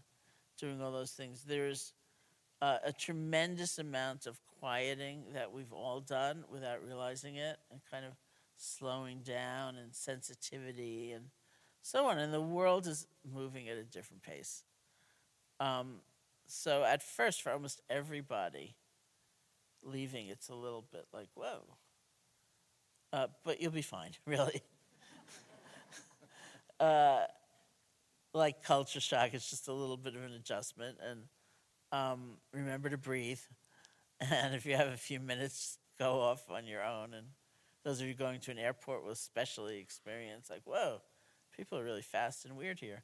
[0.58, 1.92] doing all those things, there's
[2.60, 8.04] uh, a tremendous amount of quieting that we've all done without realizing it, and kind
[8.04, 8.12] of
[8.56, 11.26] slowing down and sensitivity and
[11.80, 12.18] so on.
[12.18, 14.64] And the world is moving at a different pace.
[15.60, 16.00] Um,
[16.46, 18.74] so at first, for almost everybody,
[19.82, 21.62] leaving, it's a little bit like, whoa.
[23.12, 24.60] Uh, but you'll be fine, really.
[26.80, 27.20] uh,
[28.32, 30.98] like culture shock, it's just a little bit of an adjustment.
[31.04, 31.22] And
[31.92, 33.40] um, remember to breathe.
[34.30, 37.14] And if you have a few minutes, go off on your own.
[37.14, 37.28] And
[37.84, 41.00] those of you going to an airport will especially experience like, whoa,
[41.56, 43.02] people are really fast and weird here.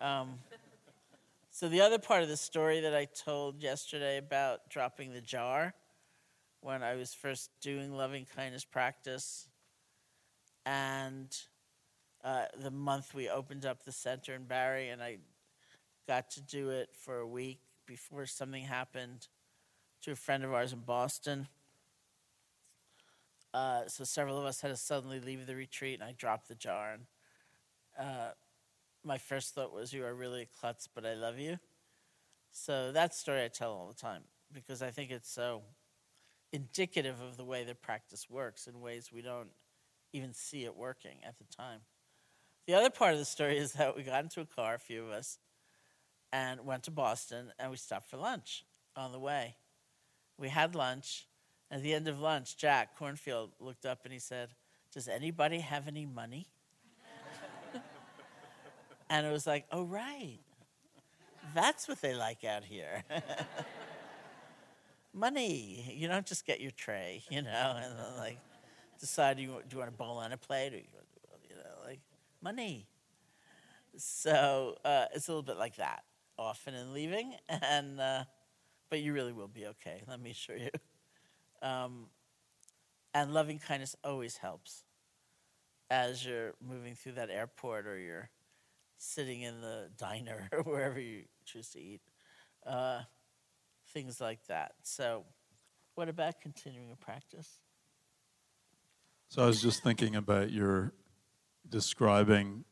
[0.00, 0.38] Um,
[1.50, 5.74] so the other part of the story that I told yesterday about dropping the jar
[6.60, 9.48] when I was first doing loving kindness practice,
[10.64, 11.28] and
[12.26, 15.18] uh, the month we opened up the center in Barre, and I
[16.08, 19.28] got to do it for a week before something happened
[20.02, 21.46] to a friend of ours in Boston.
[23.54, 26.56] Uh, so several of us had to suddenly leave the retreat, and I dropped the
[26.56, 26.94] jar.
[26.94, 27.06] And
[27.96, 28.30] uh,
[29.04, 31.60] my first thought was, "You are really a klutz, but I love you."
[32.50, 34.22] So that story I tell all the time
[34.52, 35.62] because I think it's so
[36.52, 39.50] indicative of the way the practice works in ways we don't
[40.12, 41.82] even see it working at the time.
[42.66, 45.04] The other part of the story is that we got into a car, a few
[45.04, 45.38] of us,
[46.32, 48.64] and went to Boston, and we stopped for lunch
[48.96, 49.54] on the way.
[50.36, 51.26] We had lunch.
[51.70, 54.50] At the end of lunch, Jack Kornfield looked up and he said,
[54.92, 56.48] Does anybody have any money?
[59.10, 60.38] and it was like, Oh, right.
[61.54, 63.04] That's what they like out here.
[65.14, 65.92] money.
[65.96, 68.38] You don't just get your tray, you know, and like
[69.00, 70.84] decide you do you want a bowl on a plate or you,
[72.42, 72.88] money.
[73.96, 76.04] So uh, it's a little bit like that,
[76.38, 78.24] often in leaving, and uh,
[78.90, 80.02] but you really will be okay.
[80.06, 80.70] Let me assure you.
[81.62, 82.06] Um,
[83.14, 84.84] and loving kindness always helps
[85.90, 88.28] as you're moving through that airport or you're
[88.98, 92.00] sitting in the diner or wherever you choose to eat.
[92.66, 93.00] Uh,
[93.92, 94.72] things like that.
[94.82, 95.24] So,
[95.94, 97.60] what about continuing a practice?
[99.28, 100.92] So I was just thinking about your
[101.68, 102.64] describing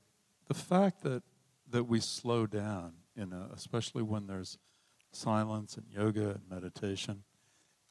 [0.48, 1.22] the fact that
[1.70, 4.58] that we slow down, you know, especially when there's
[5.12, 7.24] silence and yoga and meditation.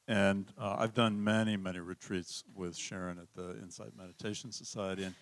[0.07, 5.15] And uh, I've done many, many retreats with Sharon at the Insight Meditation Society, and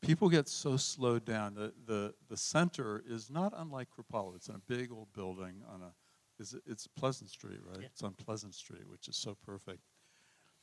[0.00, 1.54] people get so slowed down.
[1.54, 4.36] The, the, the center is not unlike Kripalu.
[4.36, 5.92] It's in a big old building on a
[6.38, 7.80] is it, it's Pleasant Street, right?
[7.80, 7.86] Yeah.
[7.86, 9.80] It's on Pleasant Street, which is so perfect.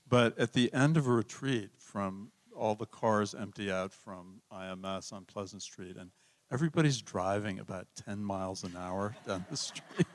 [0.07, 5.13] But at the end of a retreat, from all the cars empty out from IMS
[5.13, 6.11] on Pleasant Street, and
[6.51, 10.07] everybody's driving about 10 miles an hour down the street.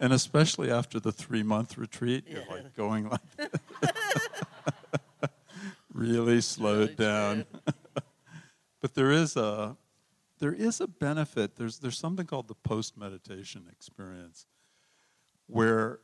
[0.00, 2.52] and especially after the three month retreat, you're yeah.
[2.52, 3.20] like going like
[5.92, 7.44] really slowed down.
[8.80, 9.76] but there is a
[10.38, 11.56] there is a benefit.
[11.56, 14.46] There's, there's something called the post meditation experience
[15.46, 15.98] where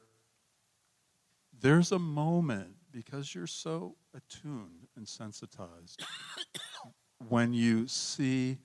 [1.60, 6.04] there's a moment because you're so attuned and sensitized
[7.28, 8.58] when you see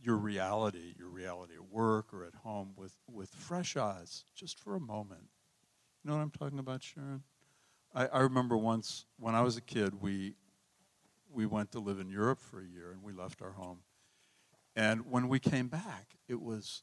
[0.00, 4.76] your reality, your reality at work or at home with, with fresh eyes, just for
[4.76, 5.28] a moment.
[6.02, 7.22] You know what I'm talking about, Sharon?
[7.94, 10.34] I, I remember once when I was a kid, we,
[11.30, 13.78] we went to live in Europe for a year and we left our home.
[14.76, 16.82] And when we came back, it was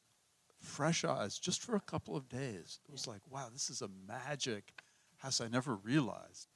[0.59, 2.79] fresh eyes just for a couple of days.
[2.87, 4.73] It was like, wow, this is a magic
[5.17, 6.49] house I never realized.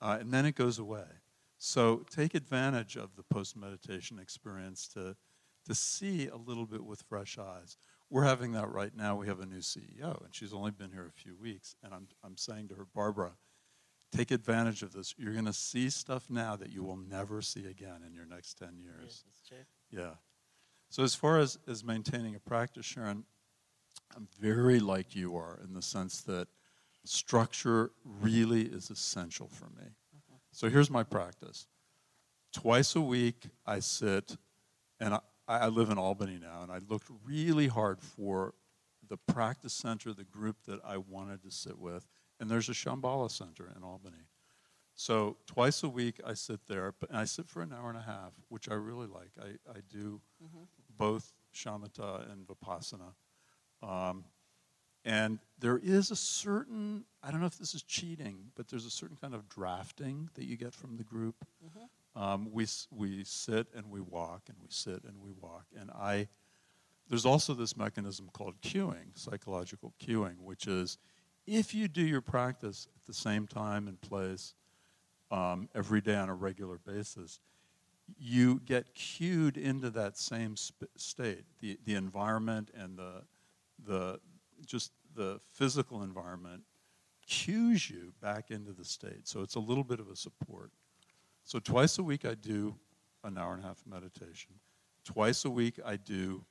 [0.00, 1.04] Uh, and then it goes away.
[1.58, 5.14] So take advantage of the post meditation experience to,
[5.66, 7.76] to see a little bit with fresh eyes.
[8.08, 9.14] We're having that right now.
[9.16, 11.76] We have a new CEO, and she's only been here a few weeks.
[11.84, 13.32] And I'm, I'm saying to her, Barbara,
[14.10, 15.14] take advantage of this.
[15.18, 18.54] You're going to see stuff now that you will never see again in your next
[18.54, 19.24] 10 years.
[19.92, 20.10] Yeah, yeah.
[20.88, 23.24] So as far as, as maintaining a practice, Sharon,
[24.16, 26.48] I'm very like you are in the sense that
[27.04, 29.84] structure really is essential for me.
[29.86, 30.36] Mm-hmm.
[30.52, 31.66] So here's my practice.
[32.52, 34.36] Twice a week, I sit,
[34.98, 38.54] and I, I live in Albany now, and I looked really hard for
[39.08, 42.06] the practice center, the group that I wanted to sit with,
[42.38, 44.24] and there's a Shambhala Center in Albany.
[44.94, 48.02] So twice a week I sit there, and I sit for an hour and a
[48.02, 49.30] half, which I really like.
[49.40, 50.64] I, I do mm-hmm.
[50.96, 53.14] both shamatha and vipassana.
[53.82, 54.24] Um,
[55.04, 58.90] and there is a certain, I don't know if this is cheating, but there's a
[58.90, 61.36] certain kind of drafting that you get from the group.
[61.64, 62.22] Mm-hmm.
[62.22, 65.66] Um, we, we sit and we walk and we sit and we walk.
[65.78, 66.28] And I,
[67.08, 70.98] there's also this mechanism called cueing, psychological cueing, which is
[71.46, 74.54] if you do your practice at the same time and place,
[75.30, 77.40] um, every day on a regular basis,
[78.18, 81.44] you get cued into that same sp- state.
[81.60, 83.22] The, the environment and the,
[83.86, 84.20] the,
[84.66, 86.62] just the physical environment
[87.26, 89.26] cues you back into the state.
[89.26, 90.72] So it's a little bit of a support.
[91.44, 92.74] So twice a week I do
[93.24, 94.52] an hour and a half of meditation.
[95.04, 96.44] Twice a week I do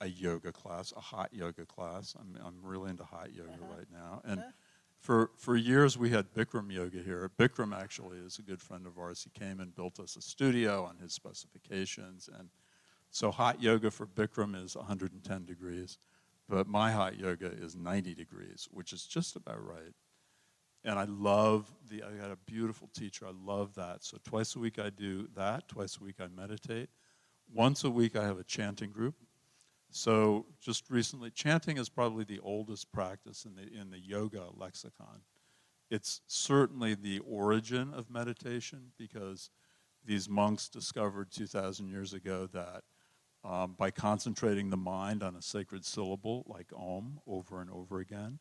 [0.00, 2.14] a yoga class, a hot yoga class.
[2.18, 3.76] I'm, I'm really into hot yoga uh-huh.
[3.76, 4.20] right now.
[4.24, 4.50] And uh-huh.
[4.98, 7.30] for, for years we had Bikram yoga here.
[7.38, 9.22] Bikram actually is a good friend of ours.
[9.22, 12.28] He came and built us a studio on his specifications.
[12.38, 12.48] And
[13.10, 15.98] so hot yoga for Bikram is 110 degrees.
[16.48, 19.94] But my hot yoga is 90 degrees, which is just about right.
[20.84, 23.26] And I love the, I got a beautiful teacher.
[23.26, 24.02] I love that.
[24.02, 25.68] So twice a week I do that.
[25.68, 26.90] Twice a week I meditate.
[27.52, 29.14] Once a week I have a chanting group.
[29.90, 35.20] So just recently, chanting is probably the oldest practice in the, in the yoga lexicon.
[35.90, 39.50] It's certainly the origin of meditation because
[40.04, 42.82] these monks discovered 2,000 years ago that
[43.44, 48.38] um, by concentrating the mind on a sacred syllable like Om over and over again,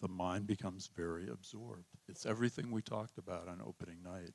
[0.00, 1.96] the mind becomes very absorbed.
[2.08, 4.32] It's everything we talked about on opening night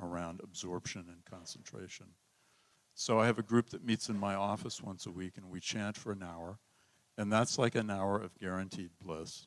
[0.00, 2.06] around absorption and concentration.
[2.94, 5.60] So I have a group that meets in my office once a week and we
[5.60, 6.58] chant for an hour.
[7.16, 9.46] And that's like an hour of guaranteed bliss.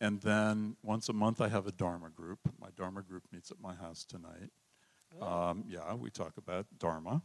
[0.00, 2.38] And then once a month I have a Dharma group.
[2.60, 4.50] My Dharma group meets at my house tonight.
[5.20, 5.26] Oh.
[5.26, 7.22] Um, yeah, we talk about Dharma.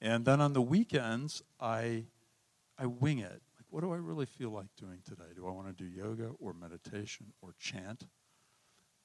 [0.00, 2.04] And then on the weekends, I,
[2.78, 3.30] I wing it.
[3.30, 5.32] Like, what do I really feel like doing today?
[5.34, 8.06] Do I want to do yoga or meditation or chant?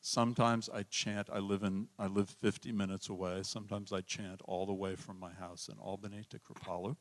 [0.01, 1.29] Sometimes I chant.
[1.31, 1.87] I live in.
[1.99, 3.43] I live 50 minutes away.
[3.43, 6.95] Sometimes I chant all the way from my house in Albany to Kripalu,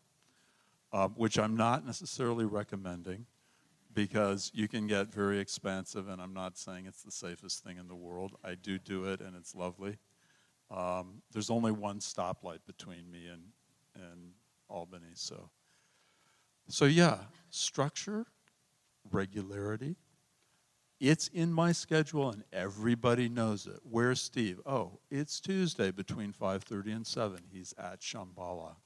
[0.93, 3.27] uh, which I'm not necessarily recommending
[3.93, 7.89] because you can get very expansive, and I'm not saying it's the safest thing in
[7.89, 8.37] the world.
[8.45, 9.99] I do do it, and it's lovely.
[10.71, 13.43] Um, there's only one stoplight between me and
[13.95, 14.33] and
[14.69, 15.13] Albany.
[15.15, 15.51] So,
[16.69, 17.19] so yeah,
[17.51, 18.27] structure,
[19.11, 19.97] regularity.
[21.01, 23.81] It's in my schedule and everybody knows it.
[23.83, 24.61] Where's Steve?
[24.67, 27.41] Oh, it's Tuesday between 5:30 and 7.
[27.51, 28.77] He's at Shambhala.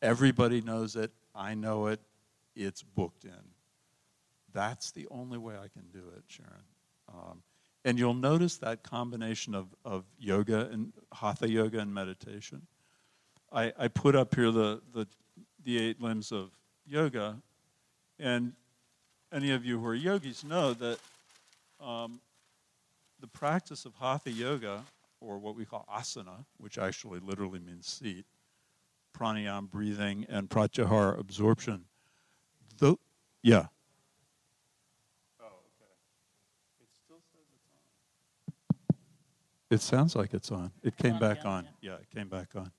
[0.00, 1.12] Everybody knows it.
[1.34, 2.00] I know it.
[2.56, 3.54] It's booked in.
[4.52, 6.64] That's the only way I can do it, Sharon.
[7.08, 7.42] Um,
[7.84, 12.66] and you'll notice that combination of, of yoga and hatha yoga and meditation
[13.52, 15.06] I, I put up here the, the,
[15.64, 16.50] the eight limbs of
[16.86, 17.36] yoga,
[18.18, 18.52] and
[19.32, 20.98] any of you who are yogis know that
[21.80, 22.20] um,
[23.20, 24.82] the practice of hatha yoga,
[25.20, 28.24] or what we call asana, which actually literally means seat,
[29.16, 31.84] pranayama breathing, and pratyahara absorption.
[32.78, 32.98] Though,
[33.42, 33.66] yeah.
[35.40, 35.92] Oh, okay.
[36.80, 37.68] It still says it's
[38.90, 38.96] on.
[39.70, 40.70] It sounds like it's on.
[40.82, 41.68] It came back on.
[41.80, 42.70] Yeah, it came back on.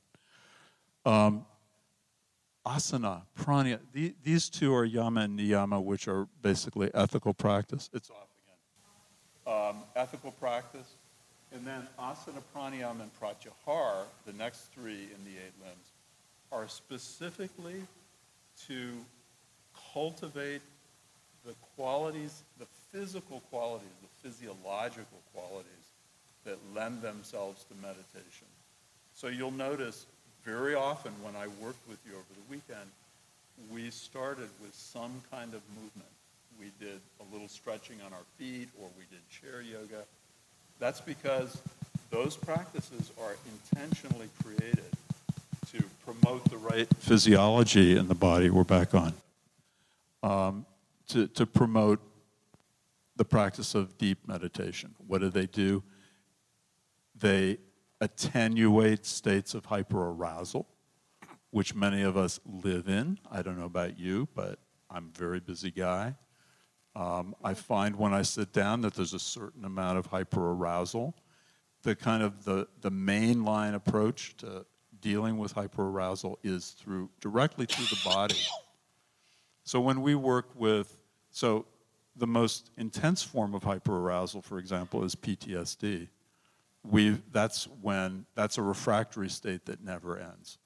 [1.06, 1.45] Um,
[2.66, 7.89] asana, prana, the, these two are yama and niyama, which are basically ethical practice.
[7.93, 8.28] It's off
[9.45, 9.70] again.
[9.70, 10.95] Um, ethical practice.
[11.54, 15.91] And then asana, pranayama, and pratyahara, the next three in the eight limbs,
[16.52, 17.82] are specifically
[18.68, 18.93] to
[19.93, 20.62] cultivate
[21.45, 25.66] the qualities, the physical qualities, the physiological qualities
[26.45, 28.47] that lend themselves to meditation.
[29.14, 30.06] So you'll notice
[30.45, 32.89] very often when I worked with you over the weekend,
[33.71, 36.09] we started with some kind of movement.
[36.59, 40.03] We did a little stretching on our feet or we did chair yoga.
[40.79, 41.61] That's because
[42.09, 43.35] those practices are
[43.73, 44.85] intentionally created
[45.71, 48.49] to promote the right physiology in the body.
[48.49, 49.13] We're back on.
[50.23, 50.65] Um,
[51.09, 51.99] to, to promote
[53.15, 54.95] the practice of deep meditation.
[55.07, 55.83] What do they do?
[57.19, 57.57] They
[58.02, 60.66] attenuate states of hyperarousal,
[61.52, 63.20] which many of us live in.
[63.32, 66.16] I don't know about you, but I'm a very busy guy.
[66.95, 71.14] Um, I find when I sit down that there's a certain amount of hyperarousal.
[71.84, 74.66] The kind of the, the mainline approach to
[74.99, 78.36] dealing with hyperarousal is through directly through the body.
[79.64, 80.97] So when we work with,
[81.30, 81.66] so
[82.16, 86.10] the most intense form of hyperarousal, for example, is PTSD
[86.84, 90.57] we that's when that's a refractory state that never ends.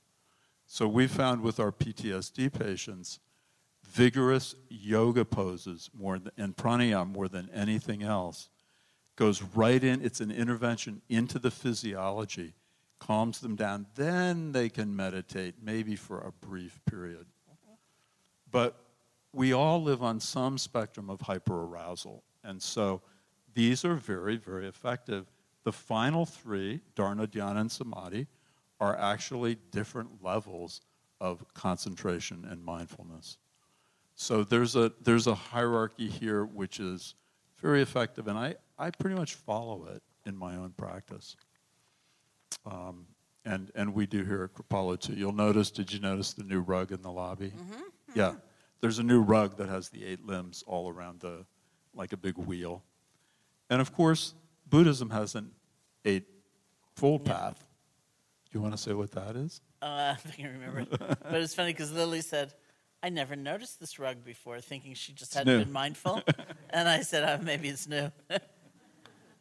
[0.68, 3.20] So we found with our PTSD patients,
[3.84, 8.50] vigorous yoga poses more than, and pranayama more than anything else
[9.16, 10.04] goes right in.
[10.04, 12.54] It's an intervention into the physiology,
[13.00, 13.86] calms them down.
[13.96, 17.28] Then they can meditate, maybe for a brief period.
[18.52, 18.76] But
[19.34, 23.02] we all live on some spectrum of hyperarousal, and so
[23.54, 25.28] these are very, very effective
[25.66, 28.28] the final three, dharana, dhyana, and samadhi,
[28.80, 30.82] are actually different levels
[31.20, 33.38] of concentration and mindfulness.
[34.16, 37.16] So there's a, there's a hierarchy here which is
[37.58, 41.36] very effective, and I, I pretty much follow it in my own practice.
[42.66, 43.08] Um,
[43.44, 45.14] and, and we do here at Kripalu too.
[45.14, 47.48] You'll notice, did you notice the new rug in the lobby?
[47.50, 47.82] Mm-hmm.
[48.14, 48.36] Yeah.
[48.82, 51.46] There's a new rug that has the eight limbs all around the,
[51.94, 52.84] like a big wheel.
[53.70, 54.36] And of course,
[54.68, 55.52] Buddhism has an
[56.04, 57.60] eightfold path.
[58.52, 59.62] Do you want to say what that is?
[59.82, 60.90] Uh, I can't remember it.
[60.90, 62.54] but it's funny because Lily said,
[63.06, 65.64] I never noticed this rug before, thinking she just hadn't new.
[65.64, 66.24] been mindful.
[66.72, 68.12] and I said, oh, maybe it's new,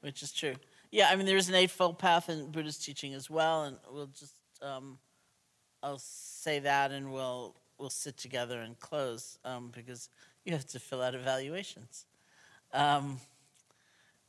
[0.02, 0.54] which is true.
[0.90, 4.08] Yeah, I mean, there is an eightfold path in Buddhist teaching as well, and we'll
[4.08, 4.98] just, um,
[5.82, 10.10] I'll say that and we'll, we'll sit together and close um, because
[10.44, 12.04] you have to fill out evaluations.
[12.74, 13.18] Um,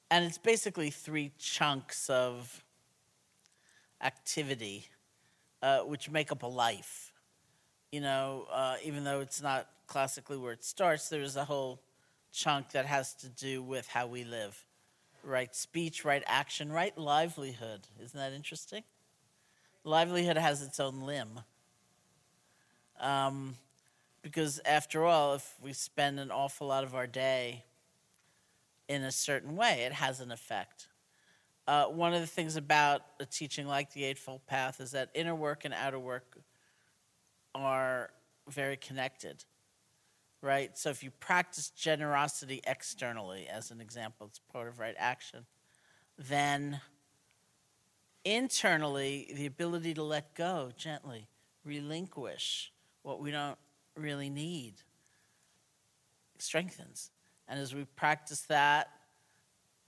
[0.09, 2.63] and it's basically three chunks of
[4.01, 4.87] activity
[5.61, 7.13] uh, which make up a life.
[7.91, 11.81] You know, uh, even though it's not classically where it starts, there's a whole
[12.31, 14.65] chunk that has to do with how we live
[15.23, 17.87] right speech, right action, right livelihood.
[18.03, 18.83] Isn't that interesting?
[19.83, 21.39] Livelihood has its own limb.
[22.99, 23.55] Um,
[24.21, 27.63] because after all, if we spend an awful lot of our day
[28.87, 30.87] in a certain way, it has an effect.
[31.67, 35.33] Uh, one of the things about a teaching like the Eightfold Path is that inner
[35.33, 36.37] work and outer work
[37.55, 38.11] are
[38.47, 39.43] very connected,
[40.41, 40.77] right?
[40.77, 45.45] So if you practice generosity externally, as an example, it's part of right action,
[46.17, 46.79] then
[48.23, 51.27] internally, the ability to let go gently,
[51.63, 52.71] relinquish
[53.01, 53.57] what we don't
[53.95, 54.75] really need
[56.37, 57.11] strengthens.
[57.47, 58.89] And as we practice that,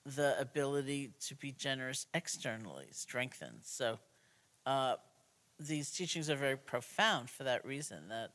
[0.05, 3.67] the ability to be generous externally strengthens.
[3.67, 3.99] So
[4.65, 4.95] uh,
[5.59, 8.31] these teachings are very profound for that reason that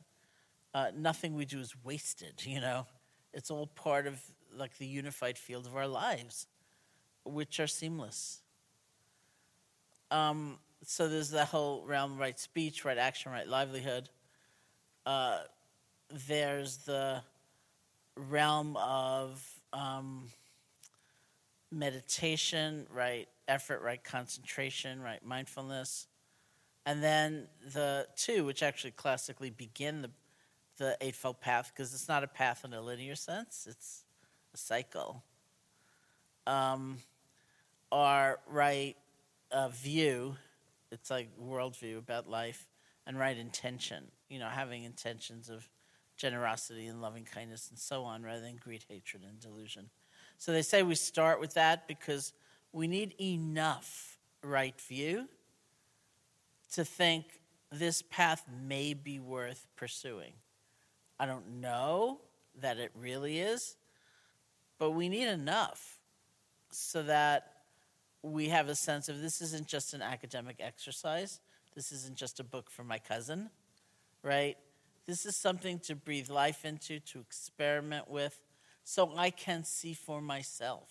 [0.73, 2.85] uh, nothing we do is wasted, you know?
[3.33, 4.21] It's all part of
[4.55, 6.47] like the unified field of our lives,
[7.25, 8.41] which are seamless.
[10.11, 14.09] Um, so there's the whole realm right speech, right action, right livelihood.
[15.05, 15.39] Uh,
[16.27, 17.23] there's the
[18.15, 20.29] realm of um,
[21.71, 26.07] meditation, right effort, right concentration, right mindfulness.
[26.85, 30.11] And then the two, which actually classically begin the,
[30.77, 34.03] the Eightfold Path, because it's not a path in a linear sense, it's
[34.53, 35.23] a cycle,
[36.45, 36.97] um,
[37.91, 38.97] are right
[39.51, 40.35] uh, view,
[40.91, 42.67] it's like worldview about life,
[43.07, 45.67] and right intention, you know, having intentions of
[46.17, 49.89] generosity and loving kindness and so on, rather than greed, hatred, and delusion.
[50.37, 52.33] So they say we start with that because
[52.71, 55.27] we need enough right view
[56.73, 57.25] to think
[57.71, 60.33] this path may be worth pursuing.
[61.19, 62.19] I don't know
[62.61, 63.77] that it really is,
[64.77, 65.99] but we need enough
[66.71, 67.53] so that
[68.21, 71.39] we have a sense of this isn't just an academic exercise.
[71.75, 73.49] This isn't just a book for my cousin,
[74.21, 74.57] right?
[75.05, 78.39] This is something to breathe life into, to experiment with,
[78.83, 80.89] so I can see for myself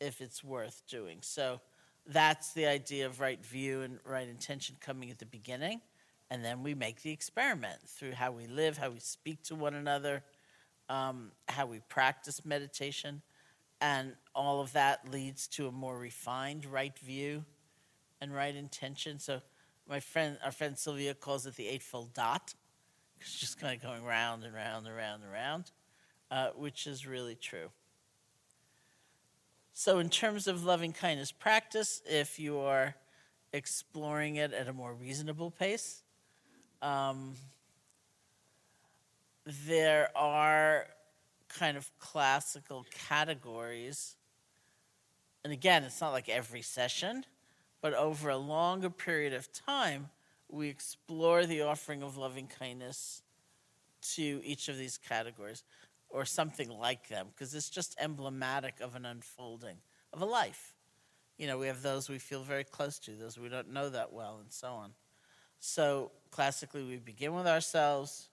[0.00, 1.18] if it's worth doing.
[1.20, 1.60] So
[2.06, 5.80] that's the idea of right view and right intention coming at the beginning.
[6.30, 9.74] And then we make the experiment through how we live, how we speak to one
[9.74, 10.22] another,
[10.88, 13.22] um, how we practice meditation.
[13.80, 17.44] And all of that leads to a more refined right view
[18.20, 19.18] and right intention.
[19.18, 19.40] So
[19.88, 22.54] my friend, our friend Sylvia calls it the eightfold dot.
[23.20, 25.70] It's just kind of going round and round and round and round,
[26.30, 27.68] uh, which is really true.
[29.72, 32.94] So, in terms of loving kindness practice, if you are
[33.52, 36.02] exploring it at a more reasonable pace,
[36.82, 37.34] um,
[39.66, 40.86] there are
[41.48, 44.16] kind of classical categories.
[45.44, 47.24] And again, it's not like every session,
[47.80, 50.10] but over a longer period of time,
[50.52, 53.22] we explore the offering of loving kindness
[54.14, 55.62] to each of these categories
[56.08, 59.76] or something like them because it's just emblematic of an unfolding
[60.12, 60.74] of a life.
[61.38, 64.12] You know, we have those we feel very close to, those we don't know that
[64.12, 64.92] well, and so on.
[65.58, 68.28] So, classically, we begin with ourselves.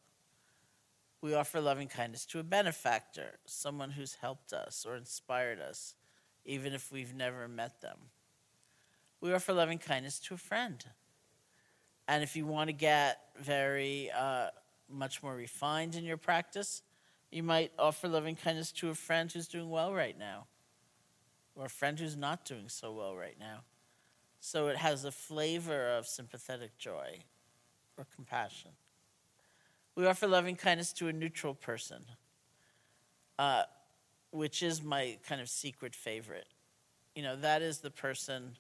[1.22, 5.96] We offer loving kindness to a benefactor, someone who's helped us or inspired us,
[6.46, 7.98] even if we've never met them.
[9.22, 10.84] We offer loving kindness to a friend.
[12.08, 14.48] And if you want to get very uh,
[14.90, 16.82] much more refined in your practice,
[17.32, 20.48] you might offer loving kindness to a friend who's doing well right now,
[21.56, 23.64] or a friend who's not doing so well right now.
[24.40, 27.20] So it has a flavor of sympathetic joy
[27.98, 28.72] or compassion.
[29.96, 32.06] We offer loving kindness to a neutral person,
[33.40, 33.64] uh,
[34.32, 36.48] which is my kind of secret favorite.
[37.16, 38.56] You know, that is the person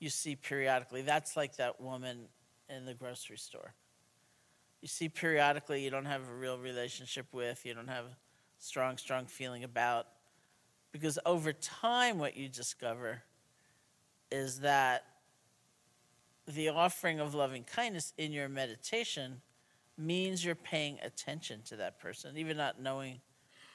[0.00, 1.02] you see periodically.
[1.02, 2.26] That's like that woman
[2.76, 3.74] in the grocery store.
[4.80, 8.16] You see periodically, you don't have a real relationship with, you don't have a
[8.58, 10.06] strong, strong feeling about.
[10.90, 13.22] Because over time, what you discover
[14.30, 15.04] is that
[16.46, 19.40] the offering of loving kindness in your meditation
[19.96, 23.20] means you're paying attention to that person, even not knowing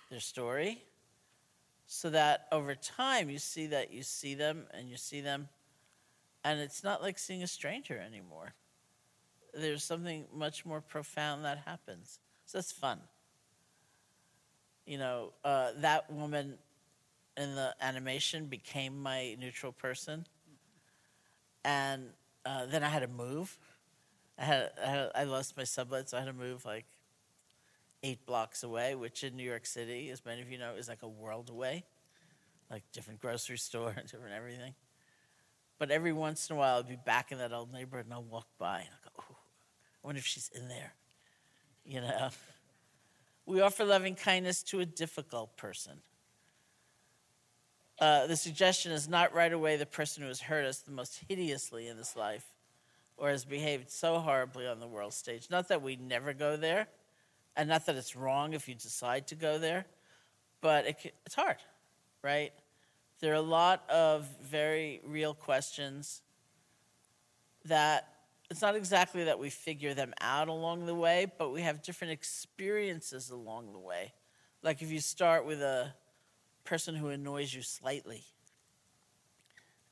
[0.09, 0.83] their story,
[1.85, 5.47] so that over time you see that you see them and you see them,
[6.43, 8.53] and it's not like seeing a stranger anymore.
[9.57, 12.19] There's something much more profound that happens.
[12.45, 12.99] So that's fun.
[14.85, 16.57] You know, uh, that woman
[17.37, 20.25] in the animation became my neutral person,
[21.65, 22.09] and
[22.45, 23.57] uh, then I had to move
[24.39, 26.85] I had, I had I lost my sublet, so I had to move like
[28.03, 31.03] eight blocks away, which in New York City, as many of you know, is like
[31.03, 31.85] a world away,
[32.71, 34.75] like different grocery store and different everything.
[35.79, 38.23] But every once in a while, I'd be back in that old neighborhood, and I'll
[38.23, 39.26] walk by and I'll go, "Oh, I
[40.07, 40.93] wonder if she's in there."
[41.85, 42.29] You know,
[43.45, 46.01] we offer loving kindness to a difficult person.
[47.99, 51.23] Uh, the suggestion is not right away the person who has hurt us the most
[51.27, 52.53] hideously in this life
[53.17, 55.49] or has behaved so horribly on the world stage.
[55.49, 56.87] Not that we never go there,
[57.55, 59.85] and not that it's wrong if you decide to go there,
[60.61, 61.57] but it, it's hard,
[62.21, 62.51] right?
[63.19, 66.21] There are a lot of very real questions
[67.65, 68.07] that
[68.49, 72.13] it's not exactly that we figure them out along the way, but we have different
[72.13, 74.13] experiences along the way.
[74.63, 75.93] Like if you start with a
[76.63, 78.23] person who annoys you slightly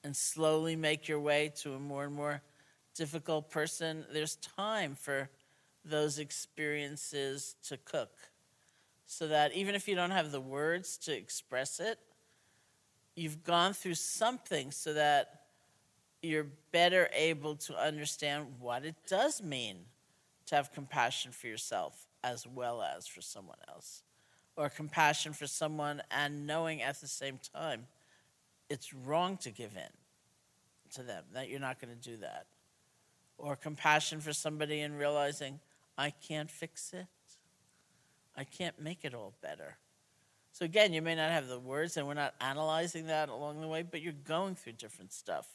[0.03, 2.41] and slowly make your way to a more and more
[2.93, 5.29] difficult person, there's time for
[5.83, 8.11] those experiences to cook.
[9.05, 11.99] So that even if you don't have the words to express it,
[13.15, 15.44] you've gone through something so that
[16.25, 19.77] you're better able to understand what it does mean
[20.47, 24.03] to have compassion for yourself as well as for someone else.
[24.55, 27.87] Or compassion for someone and knowing at the same time
[28.69, 32.45] it's wrong to give in to them, that you're not going to do that
[33.37, 35.59] or compassion for somebody and realizing
[35.97, 37.07] I can't fix it.
[38.37, 39.77] I can't make it all better.
[40.51, 43.67] So again, you may not have the words and we're not analyzing that along the
[43.67, 45.47] way, but you're going through different stuff.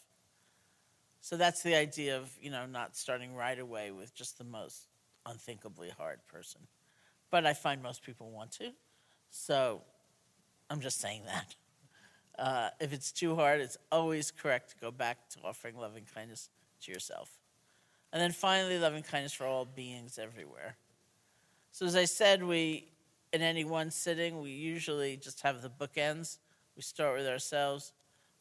[1.21, 4.87] So that's the idea of, you know, not starting right away with just the most
[5.27, 6.63] unthinkably hard person.
[7.31, 8.73] But I find most people want to.
[9.31, 9.83] So
[10.69, 11.55] I'm just saying that.
[12.39, 16.49] Uh, if it's too hard, it's always correct to go back to offering loving kindness
[16.83, 17.31] to yourself.
[18.13, 20.77] And then finally, loving kindness for all beings everywhere.
[21.71, 22.89] So, as I said, we,
[23.33, 26.39] in any one sitting, we usually just have the bookends.
[26.77, 27.93] We start with ourselves,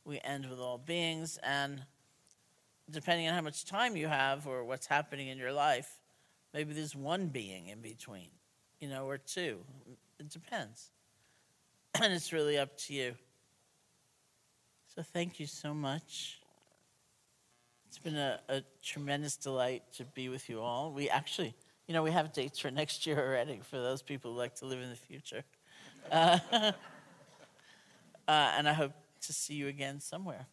[0.06, 1.84] we end with all beings, and
[2.92, 5.90] depending on how much time you have or what's happening in your life,
[6.54, 8.30] maybe there's one being in between,
[8.80, 9.60] you know, or two.
[10.20, 10.92] It depends.
[12.02, 13.16] And it's really up to you.
[14.96, 16.40] So, thank you so much.
[17.88, 20.94] It's been a, a, tremendous delight to be with you all.
[20.94, 21.56] We actually,
[21.88, 24.68] you know, we have dates for next year already for those people who like to
[24.68, 25.44] live in the future.
[26.12, 26.72] Uh, uh,
[28.28, 30.48] and I hope to see you again somewhere.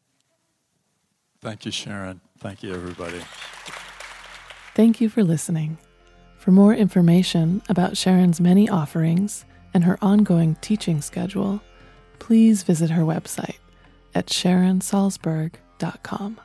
[1.41, 2.21] Thank you, Sharon.
[2.39, 3.21] Thank you, everybody.
[4.75, 5.79] Thank you for listening.
[6.37, 11.61] For more information about Sharon's many offerings and her ongoing teaching schedule,
[12.19, 13.59] please visit her website
[14.15, 16.41] at sharonsalzberg.com.